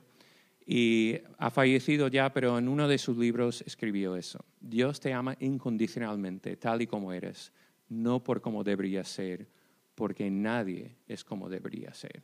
y 0.67 1.19
ha 1.39 1.51
fallecido 1.51 2.09
ya, 2.09 2.33
pero 2.33 2.59
en 2.59 2.69
uno 2.69 2.87
de 2.87 2.99
sus 2.99 3.17
libros 3.17 3.63
escribió 3.67 4.17
eso. 4.17 4.45
Dios 4.61 5.01
te 5.01 5.13
ama 5.13 5.37
incondicionalmente, 5.41 6.57
tal 6.57 6.83
y 6.83 6.87
como 6.87 7.13
eres, 7.13 7.53
no 7.89 8.23
por 8.23 8.41
como 8.41 8.63
debería 8.63 9.05
ser, 9.05 9.49
porque 9.95 10.31
nadie 10.31 10.97
es 11.07 11.25
como 11.25 11.49
debería 11.49 11.93
ser. 11.93 12.23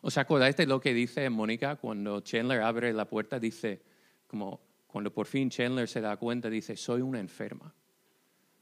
¿Os 0.00 0.16
acordáis 0.18 0.56
de 0.56 0.66
lo 0.66 0.80
que 0.80 0.94
dice 0.94 1.28
Mónica 1.30 1.76
cuando 1.76 2.20
Chandler 2.20 2.62
abre 2.62 2.92
la 2.92 3.08
puerta? 3.08 3.38
Dice, 3.38 3.82
como 4.26 4.60
cuando 4.86 5.12
por 5.12 5.26
fin 5.26 5.50
Chandler 5.50 5.88
se 5.88 6.00
da 6.00 6.16
cuenta, 6.16 6.50
dice, 6.50 6.76
soy 6.76 7.02
una 7.02 7.20
enferma. 7.20 7.74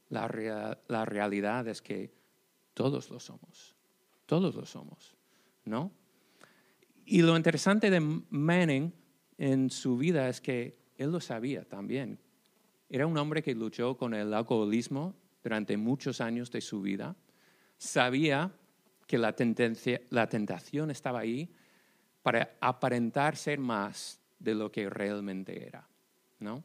La, 0.09 0.79
la 0.89 1.05
realidad 1.05 1.69
es 1.69 1.81
que 1.81 2.13
todos 2.75 3.11
lo 3.11 3.21
somos, 3.21 3.77
todos 4.27 4.55
lo 4.55 4.67
somos, 4.67 5.15
¿no? 5.65 5.93
Y 7.13 7.23
lo 7.23 7.37
interesante 7.37 7.91
de 7.91 7.99
Manning 7.99 8.93
en 9.37 9.69
su 9.69 9.97
vida 9.97 10.29
es 10.29 10.41
que 10.41 10.79
él 10.97 11.11
lo 11.11 11.21
sabía 11.21 11.65
también. 11.65 12.21
Era 12.89 13.05
un 13.05 13.19
hombre 13.19 13.43
que 13.43 13.53
luchó 13.53 13.97
con 13.97 14.15
el 14.15 14.33
alcoholismo 14.33 15.17
durante 15.43 15.77
muchos 15.77 16.21
años 16.21 16.53
de 16.53 16.61
su 16.61 16.81
vida. 16.81 17.17
Sabía 17.79 18.53
que 19.09 19.19
la, 19.19 19.35
tentación 19.35 20.93
estaba 20.93 21.19
ahí 21.19 21.53
para 22.23 22.57
aparentar 22.61 23.37
ser 23.37 23.59
más 23.59 24.21
de 24.39 24.55
lo 24.55 24.71
que 24.71 24.89
realmente 24.89 25.67
era. 25.67 25.89
¿no? 26.39 26.63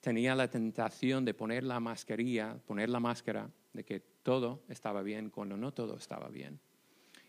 Tenía 0.00 0.34
la 0.34 0.48
tentación 0.48 1.26
de 1.26 1.34
poner 1.34 1.62
la 1.62 1.78
mascarilla, 1.78 2.56
poner 2.64 2.88
la 2.88 3.00
máscara 3.00 3.50
de 3.74 3.84
que 3.84 4.00
todo 4.00 4.62
estaba 4.70 5.02
bien 5.02 5.28
cuando 5.28 5.58
no 5.58 5.74
todo 5.74 5.98
estaba 5.98 6.30
bien. 6.30 6.58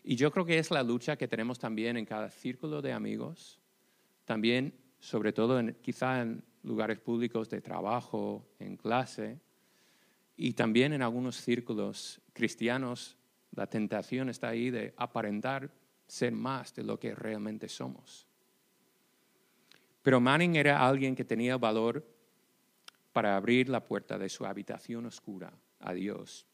Y 0.08 0.16
yo 0.16 0.30
creo 0.30 0.46
que 0.46 0.58
es 0.58 0.70
la 0.70 0.82
lucha 0.82 1.16
que 1.18 1.28
tenemos 1.28 1.58
también 1.58 1.98
en 1.98 2.06
cada 2.06 2.30
círculo 2.30 2.80
de 2.80 2.94
amigos, 2.94 3.60
también, 4.24 4.72
sobre 4.98 5.34
todo, 5.34 5.60
quizá 5.82 6.22
en 6.22 6.42
lugares 6.62 6.98
públicos 6.98 7.50
de 7.50 7.60
trabajo, 7.60 8.42
en 8.58 8.78
clase, 8.78 9.38
y 10.34 10.54
también 10.54 10.94
en 10.94 11.02
algunos 11.02 11.36
círculos 11.36 12.22
cristianos, 12.32 13.18
la 13.54 13.66
tentación 13.66 14.30
está 14.30 14.48
ahí 14.48 14.70
de 14.70 14.94
aparentar 14.96 15.70
ser 16.06 16.32
más 16.32 16.74
de 16.74 16.84
lo 16.84 16.98
que 16.98 17.14
realmente 17.14 17.68
somos. 17.68 18.26
Pero 20.00 20.20
Manning 20.20 20.56
era 20.56 20.88
alguien 20.88 21.14
que 21.14 21.26
tenía 21.26 21.58
valor 21.58 22.02
para 23.12 23.36
abrir 23.36 23.68
la 23.68 23.84
puerta 23.84 24.16
de 24.16 24.30
su 24.30 24.46
habitación 24.46 25.04
oscura 25.04 25.52
a 25.80 25.92
Dios 25.92 26.47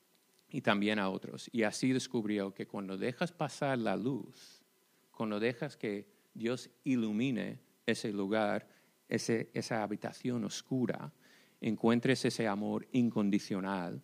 y 0.55 0.61
también 0.61 1.01
a 1.01 1.11
otros. 1.11 1.51
Y 1.53 1.65
así 1.65 1.93
descubrió 1.93 2.55
que 2.55 2.69
cuando 2.69 2.97
dejas 2.97 3.33
pasar 3.33 3.77
la 3.77 3.97
luz, 3.97 4.63
cuando 5.11 5.41
dejas 5.41 5.77
que 5.77 6.07
Dios 6.33 6.71
ilumine 6.85 7.59
ese 7.85 8.13
lugar, 8.13 8.69
esa 9.09 9.83
habitación 9.83 10.45
oscura, 10.45 11.13
encuentres 11.61 12.25
ese 12.25 12.47
amor 12.47 12.87
incondicional 12.93 14.01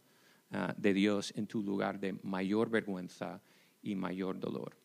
ah, 0.51 0.75
de 0.77 0.93
Dios 0.93 1.33
en 1.37 1.47
tu 1.47 1.63
lugar 1.63 2.01
de 2.01 2.15
mayor 2.25 2.69
vergüenza 2.69 3.41
y 3.81 3.95
mayor 3.95 4.41
dolor. 4.41 4.77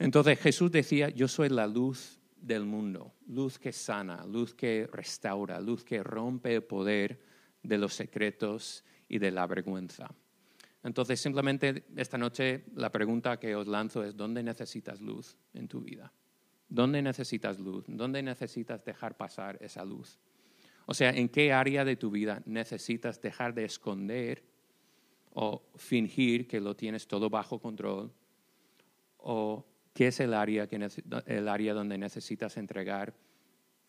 Entonces 0.00 0.36
Jesús 0.40 0.72
decía, 0.72 1.10
yo 1.10 1.28
soy 1.28 1.48
la 1.48 1.68
luz 1.68 2.18
del 2.40 2.66
mundo, 2.66 3.14
luz 3.28 3.56
que 3.56 3.70
sana, 3.70 4.26
luz 4.26 4.52
que 4.52 4.88
restaura, 4.90 5.60
luz 5.60 5.84
que 5.84 6.02
rompe 6.02 6.56
el 6.56 6.64
poder 6.64 7.20
de 7.62 7.78
los 7.78 7.94
secretos 7.94 8.82
y 9.08 9.20
de 9.20 9.30
la 9.30 9.46
vergüenza. 9.46 10.12
Entonces, 10.84 11.20
simplemente 11.20 11.84
esta 11.96 12.18
noche 12.18 12.64
la 12.74 12.90
pregunta 12.90 13.38
que 13.38 13.54
os 13.54 13.68
lanzo 13.68 14.02
es, 14.04 14.16
¿dónde 14.16 14.42
necesitas 14.42 15.00
luz 15.00 15.36
en 15.54 15.68
tu 15.68 15.80
vida? 15.80 16.12
¿Dónde 16.68 17.02
necesitas 17.02 17.58
luz? 17.58 17.84
¿Dónde 17.86 18.22
necesitas 18.22 18.84
dejar 18.84 19.16
pasar 19.16 19.58
esa 19.60 19.84
luz? 19.84 20.18
O 20.86 20.94
sea, 20.94 21.10
¿en 21.10 21.28
qué 21.28 21.52
área 21.52 21.84
de 21.84 21.96
tu 21.96 22.10
vida 22.10 22.42
necesitas 22.46 23.20
dejar 23.20 23.54
de 23.54 23.64
esconder 23.64 24.42
o 25.34 25.62
fingir 25.76 26.48
que 26.48 26.60
lo 26.60 26.74
tienes 26.74 27.06
todo 27.06 27.30
bajo 27.30 27.60
control? 27.60 28.12
¿O 29.18 29.64
qué 29.94 30.08
es 30.08 30.18
el 30.18 30.34
área, 30.34 30.66
que, 30.66 30.88
el 31.26 31.48
área 31.48 31.74
donde 31.74 31.96
necesitas 31.96 32.56
entregar 32.56 33.14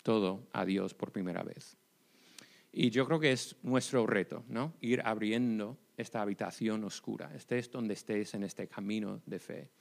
todo 0.03 0.47
a 0.53 0.63
Dios 0.63 0.93
por 0.93 1.11
primera 1.11 1.41
vez? 1.41 1.75
Y 2.71 2.89
yo 2.91 3.05
creo 3.07 3.19
que 3.19 3.31
es 3.31 3.55
nuestro 3.63 4.05
reto, 4.05 4.43
¿no? 4.47 4.73
Ir 4.81 5.01
abriendo 5.05 5.77
esta 5.97 6.21
habitación 6.21 6.83
oscura, 6.83 7.33
estés 7.35 7.69
donde 7.71 7.93
estés 7.93 8.33
en 8.33 8.43
este 8.43 8.67
camino 8.67 9.21
de 9.25 9.39
fe. 9.39 9.71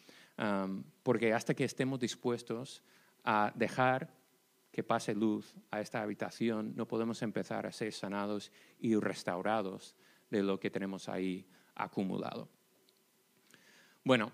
porque 1.02 1.32
hasta 1.32 1.54
que 1.54 1.64
estemos 1.64 2.00
dispuestos 2.00 2.82
a 3.24 3.52
dejar 3.54 4.10
que 4.70 4.82
pase 4.82 5.14
luz 5.14 5.54
a 5.70 5.80
esta 5.80 6.00
habitación, 6.00 6.72
no 6.74 6.88
podemos 6.88 7.20
empezar 7.22 7.66
a 7.66 7.72
ser 7.72 7.92
sanados 7.92 8.50
y 8.80 8.96
restaurados 8.96 9.94
de 10.30 10.42
lo 10.42 10.58
que 10.58 10.70
tenemos 10.70 11.08
ahí 11.10 11.46
acumulado. 11.74 12.48
Bueno, 14.02 14.32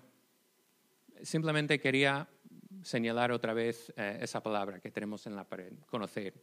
simplemente 1.21 1.79
quería 1.79 2.27
señalar 2.81 3.31
otra 3.31 3.53
vez 3.53 3.91
eh, 3.97 4.19
esa 4.21 4.41
palabra 4.41 4.79
que 4.79 4.91
tenemos 4.91 5.27
en 5.27 5.35
la 5.35 5.43
pared, 5.43 5.73
conocer. 5.87 6.33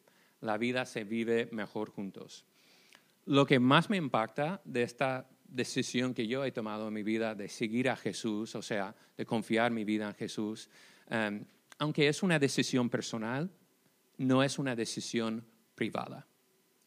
La 0.40 0.58
vida 0.58 0.84
se 0.84 1.04
vive 1.04 1.48
mejor 1.52 1.90
juntos. 1.90 2.44
Lo 3.26 3.44
que 3.44 3.58
más 3.58 3.90
me 3.90 3.96
impacta 3.96 4.60
de 4.64 4.82
esta 4.82 5.28
decisión 5.48 6.14
que 6.14 6.26
yo 6.26 6.44
he 6.44 6.52
tomado 6.52 6.88
en 6.88 6.94
mi 6.94 7.02
vida 7.02 7.34
de 7.34 7.48
seguir 7.48 7.88
a 7.88 7.96
Jesús, 7.96 8.54
o 8.54 8.62
sea, 8.62 8.94
de 9.16 9.26
confiar 9.26 9.72
mi 9.72 9.84
vida 9.84 10.08
en 10.08 10.14
Jesús, 10.14 10.70
em, 11.08 11.44
aunque 11.78 12.08
es 12.08 12.22
una 12.22 12.38
decisión 12.38 12.88
personal, 12.88 13.50
no 14.18 14.42
es 14.42 14.58
una 14.58 14.74
decisión 14.76 15.44
privada. 15.74 16.26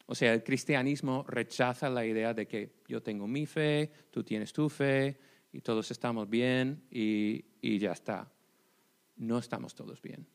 O 0.06 0.14
sea, 0.14 0.32
el 0.32 0.42
cristianismo 0.42 1.24
rechaza 1.28 1.88
la 1.88 2.04
idea 2.04 2.34
de 2.34 2.48
que 2.48 2.80
yo 2.88 3.02
tengo 3.02 3.28
mi 3.28 3.46
fe, 3.46 3.92
tú 4.10 4.24
tienes 4.24 4.52
tu 4.52 4.68
fe 4.68 5.18
y 5.52 5.60
todos 5.60 5.90
estamos 5.90 6.28
bien 6.28 6.84
y, 6.90 7.44
y 7.60 7.78
ya 7.78 7.92
está. 7.92 8.32
No 9.16 9.38
estamos 9.38 9.74
todos 9.74 10.00
bien, 10.02 10.26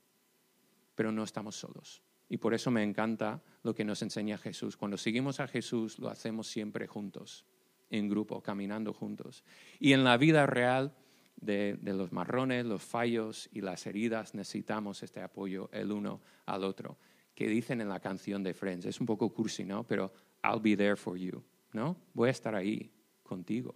pero 0.93 1.11
no 1.11 1.23
estamos 1.23 1.55
solos. 1.55 2.04
Y 2.29 2.37
por 2.37 2.53
eso 2.53 2.71
me 2.71 2.83
encanta 2.83 3.41
lo 3.63 3.75
que 3.75 3.85
nos 3.85 4.01
enseña 4.01 4.37
Jesús. 4.37 4.77
Cuando 4.77 4.97
seguimos 4.97 5.39
a 5.39 5.47
Jesús, 5.47 5.99
lo 5.99 6.09
hacemos 6.09 6.47
siempre 6.47 6.87
juntos, 6.87 7.45
en 7.89 8.09
grupo, 8.09 8.41
caminando 8.41 8.93
juntos. 8.93 9.43
Y 9.79 9.93
en 9.93 10.03
la 10.03 10.17
vida 10.17 10.45
real 10.45 10.95
de, 11.35 11.77
los 11.81 12.11
marrones, 12.11 12.65
los 12.65 12.83
fallos 12.83 13.49
y 13.51 13.61
las 13.61 13.85
heridas, 13.85 14.33
necesitamos 14.33 15.03
este 15.03 15.21
apoyo 15.21 15.69
el 15.71 15.91
uno 15.91 16.21
al 16.45 16.63
otro. 16.63 16.97
Que 17.35 17.47
dicen 17.47 17.81
en 17.81 17.89
la 17.89 17.99
canción 17.99 18.43
de 18.43 18.53
Friends, 18.53 18.85
es 18.85 18.99
un 18.99 19.05
poco 19.05 19.33
cursi, 19.33 19.65
¿no? 19.65 19.85
Pero 19.85 20.11
I'll 20.43 20.61
be 20.61 20.75
there 20.75 20.95
for 20.95 21.17
you, 21.17 21.43
¿no? 21.73 21.97
Voy 22.13 22.29
a 22.29 22.31
estar 22.31 22.55
ahí 22.55 22.91
contigo. 23.23 23.75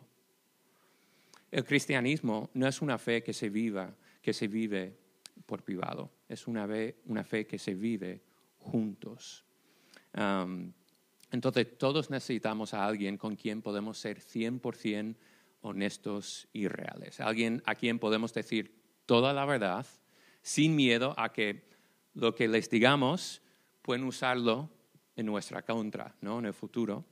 El 1.52 1.64
cristianismo 1.66 2.50
no 2.54 2.68
es 2.68 2.82
una 2.82 2.98
fe 2.98 3.22
que 3.22 3.34
se 3.34 3.50
viva, 3.50 3.94
que 4.22 4.34
se 4.34 4.48
vive 4.48 4.98
por 5.46 5.64
privado, 5.64 6.12
es 6.28 6.48
una, 6.48 6.68
una 7.06 7.24
fe 7.24 7.48
que 7.48 7.58
se 7.58 7.74
vive 7.74 8.22
juntos. 8.70 9.46
entonces, 11.32 11.78
todos 11.78 12.10
necesitamos 12.10 12.74
a 12.74 12.86
alguien 12.86 13.18
con 13.18 13.36
quien 13.36 13.62
podemos 13.62 13.98
ser 13.98 14.20
100% 14.20 15.16
honestos 15.62 16.48
y 16.54 16.68
reales. 16.68 17.20
Alguien 17.20 17.62
a 17.66 17.76
quien 17.76 18.00
podemos 18.00 18.34
decir 18.34 18.82
toda 19.06 19.34
la 19.34 19.46
verdad 19.46 19.86
sin 20.42 20.76
miedo 20.76 21.14
a 21.18 21.32
que 21.34 21.68
lo 22.14 22.34
que 22.34 22.48
les 22.48 22.70
digamos 22.70 23.42
pueden 23.82 24.04
usarlo 24.04 24.70
en 25.16 25.26
nuestra 25.26 25.64
contra, 25.64 26.16
¿no? 26.22 26.40
en 26.40 26.46
el 26.46 26.54
futuro. 26.54 27.06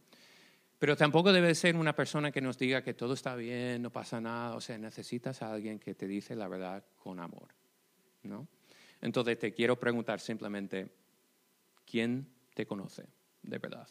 Pero 0.80 0.96
tampoco 0.96 1.34
debe 1.34 1.56
ser 1.56 1.76
una 1.76 1.96
persona 1.96 2.32
que 2.32 2.40
nos 2.40 2.58
diga 2.58 2.84
que 2.84 2.94
todo 2.94 3.16
está 3.16 3.36
bien, 3.36 3.82
no 3.82 3.92
pasa 3.92 4.22
nada. 4.22 4.56
O 4.56 4.62
sea, 4.62 4.78
necesitas 4.78 5.42
a 5.42 5.52
alguien 5.52 5.80
que 5.80 5.96
te 5.96 6.08
dice 6.08 6.36
la 6.36 6.48
verdad 6.48 6.86
con 6.96 7.20
amor. 7.20 7.48
¿no? 8.24 8.48
Entonces 9.02 9.40
te 9.40 9.54
quiero 9.54 9.80
preguntar 9.80 10.20
simplemente, 10.20 10.88
¿quién 11.90 12.28
te 12.54 12.68
conoce 12.68 13.08
de 13.42 13.58
verdad? 13.58 13.88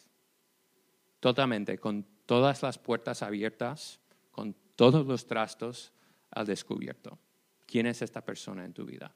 Totalmente, 1.19 1.79
con 1.79 2.07
todas 2.27 2.63
las 2.63 2.79
puertas 2.79 3.23
abiertas, 3.23 4.01
con 4.31 4.55
todos 4.77 5.07
los 5.07 5.27
trastos 5.27 5.93
al 6.31 6.47
descubierto. 6.47 7.19
¿Quién 7.67 7.87
es 7.87 8.03
esta 8.03 8.25
persona 8.25 8.65
en 8.65 8.73
tu 8.73 8.85
vida? 8.85 9.15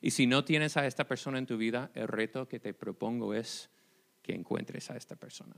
Y 0.00 0.12
si 0.12 0.26
no 0.26 0.44
tienes 0.44 0.76
a 0.76 0.86
esta 0.86 1.06
persona 1.06 1.38
en 1.38 1.46
tu 1.46 1.56
vida, 1.56 1.90
el 1.94 2.08
reto 2.08 2.48
que 2.48 2.58
te 2.58 2.72
propongo 2.74 3.34
es 3.34 3.70
que 4.22 4.34
encuentres 4.34 4.90
a 4.90 4.96
esta 4.96 5.16
persona. 5.16 5.54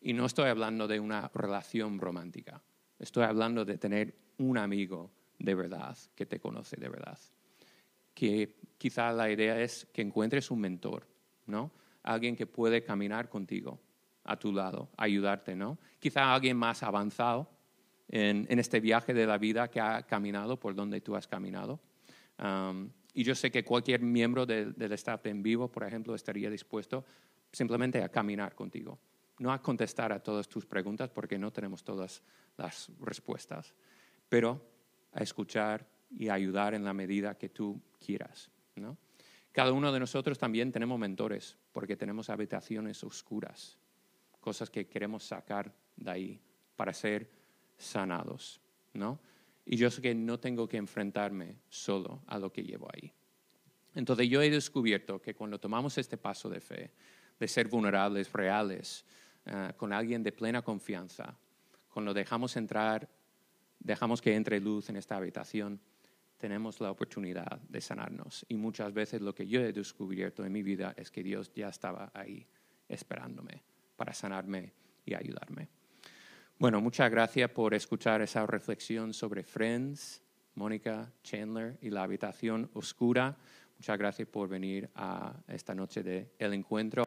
Y 0.00 0.12
no 0.12 0.26
estoy 0.26 0.48
hablando 0.48 0.88
de 0.88 1.00
una 1.00 1.30
relación 1.34 1.98
romántica, 1.98 2.62
estoy 2.98 3.24
hablando 3.24 3.64
de 3.64 3.78
tener 3.78 4.14
un 4.38 4.58
amigo 4.58 5.10
de 5.38 5.54
verdad 5.54 5.96
que 6.14 6.26
te 6.26 6.40
conoce 6.40 6.76
de 6.76 6.88
verdad. 6.88 7.18
Que 8.14 8.56
quizá 8.78 9.12
la 9.12 9.30
idea 9.30 9.60
es 9.60 9.86
que 9.92 10.02
encuentres 10.02 10.50
un 10.50 10.60
mentor, 10.60 11.06
¿no? 11.46 11.72
Alguien 12.02 12.36
que 12.36 12.46
puede 12.46 12.82
caminar 12.82 13.28
contigo 13.28 13.80
a 14.24 14.36
tu 14.36 14.52
lado, 14.52 14.90
ayudarte, 14.96 15.56
¿no? 15.56 15.78
Quizá 15.98 16.32
alguien 16.32 16.56
más 16.56 16.82
avanzado 16.82 17.50
en, 18.08 18.46
este 18.58 18.80
viaje 18.80 19.14
de 19.14 19.26
la 19.26 19.38
vida 19.38 19.70
que 19.70 19.80
ha 19.80 20.02
caminado 20.02 20.58
por 20.58 20.74
donde 20.74 21.00
tú 21.00 21.16
has 21.16 21.26
caminado. 21.26 21.80
Y 23.14 23.24
yo 23.24 23.34
sé 23.34 23.50
que 23.50 23.64
cualquier 23.64 24.00
miembro 24.02 24.46
del 24.46 24.92
staff 24.92 25.26
en 25.26 25.42
vivo, 25.42 25.70
por 25.70 25.84
ejemplo, 25.84 26.14
estaría 26.14 26.50
dispuesto 26.50 27.04
simplemente 27.52 28.02
a 28.02 28.08
caminar 28.08 28.54
contigo. 28.54 28.98
No 29.38 29.52
a 29.52 29.62
contestar 29.62 30.12
a 30.12 30.22
todas 30.22 30.48
tus 30.48 30.66
preguntas 30.66 31.10
porque 31.10 31.38
no 31.38 31.52
tenemos 31.52 31.84
todas 31.84 32.22
las 32.56 32.90
respuestas, 33.00 33.74
pero 34.28 34.60
a 35.12 35.22
escuchar 35.22 35.86
y 36.10 36.28
ayudar 36.28 36.74
en 36.74 36.84
la 36.84 36.92
medida 36.92 37.36
que 37.36 37.48
tú 37.48 37.80
quieras. 38.04 38.50
¿no? 38.76 38.96
Cada 39.58 39.72
uno 39.72 39.90
de 39.90 39.98
nosotros 39.98 40.38
también 40.38 40.70
tenemos 40.70 41.00
mentores 41.00 41.56
porque 41.72 41.96
tenemos 41.96 42.30
habitaciones 42.30 43.02
oscuras, 43.02 43.76
cosas 44.38 44.70
que 44.70 44.86
queremos 44.86 45.24
sacar 45.24 45.74
de 45.96 46.10
ahí 46.12 46.40
para 46.76 46.92
ser 46.92 47.28
sanados, 47.76 48.60
¿no? 48.92 49.18
Y 49.66 49.76
yo 49.76 49.90
sé 49.90 50.00
que 50.00 50.14
no 50.14 50.38
tengo 50.38 50.68
que 50.68 50.76
enfrentarme 50.76 51.56
solo 51.68 52.22
a 52.28 52.38
lo 52.38 52.52
que 52.52 52.62
llevo 52.62 52.88
ahí. 52.94 53.12
Entonces 53.96 54.28
yo 54.28 54.40
he 54.42 54.48
descubierto 54.48 55.20
que 55.20 55.34
cuando 55.34 55.58
tomamos 55.58 55.98
este 55.98 56.16
paso 56.16 56.48
de 56.48 56.60
fe, 56.60 56.92
de 57.40 57.48
ser 57.48 57.66
vulnerables, 57.66 58.32
reales, 58.32 59.04
eh, 59.44 59.72
con 59.76 59.92
alguien 59.92 60.22
de 60.22 60.30
plena 60.30 60.62
confianza, 60.62 61.36
cuando 61.92 62.14
dejamos 62.14 62.56
entrar, 62.56 63.08
dejamos 63.80 64.22
que 64.22 64.36
entre 64.36 64.60
luz 64.60 64.88
en 64.88 64.98
esta 64.98 65.16
habitación, 65.16 65.80
tenemos 66.38 66.80
la 66.80 66.90
oportunidad 66.90 67.60
de 67.68 67.80
sanarnos. 67.80 68.46
Y 68.48 68.56
muchas 68.56 68.92
veces 68.94 69.20
lo 69.20 69.34
que 69.34 69.46
yo 69.46 69.60
he 69.60 69.72
descubierto 69.72 70.44
en 70.44 70.52
mi 70.52 70.62
vida 70.62 70.94
es 70.96 71.10
que 71.10 71.22
Dios 71.22 71.52
ya 71.54 71.68
estaba 71.68 72.10
ahí 72.14 72.46
esperándome 72.88 73.62
para 73.96 74.14
sanarme 74.14 74.72
y 75.04 75.14
ayudarme. 75.14 75.68
Bueno, 76.58 76.80
muchas 76.80 77.10
gracias 77.10 77.50
por 77.50 77.74
escuchar 77.74 78.22
esa 78.22 78.46
reflexión 78.46 79.12
sobre 79.12 79.42
Friends, 79.42 80.22
Mónica, 80.54 81.12
Chandler 81.22 81.78
y 81.82 81.90
la 81.90 82.02
habitación 82.02 82.70
oscura. 82.74 83.36
Muchas 83.76 83.98
gracias 83.98 84.28
por 84.28 84.48
venir 84.48 84.90
a 84.94 85.34
esta 85.46 85.74
noche 85.74 86.02
de 86.02 86.32
El 86.38 86.54
Encuentro. 86.54 87.04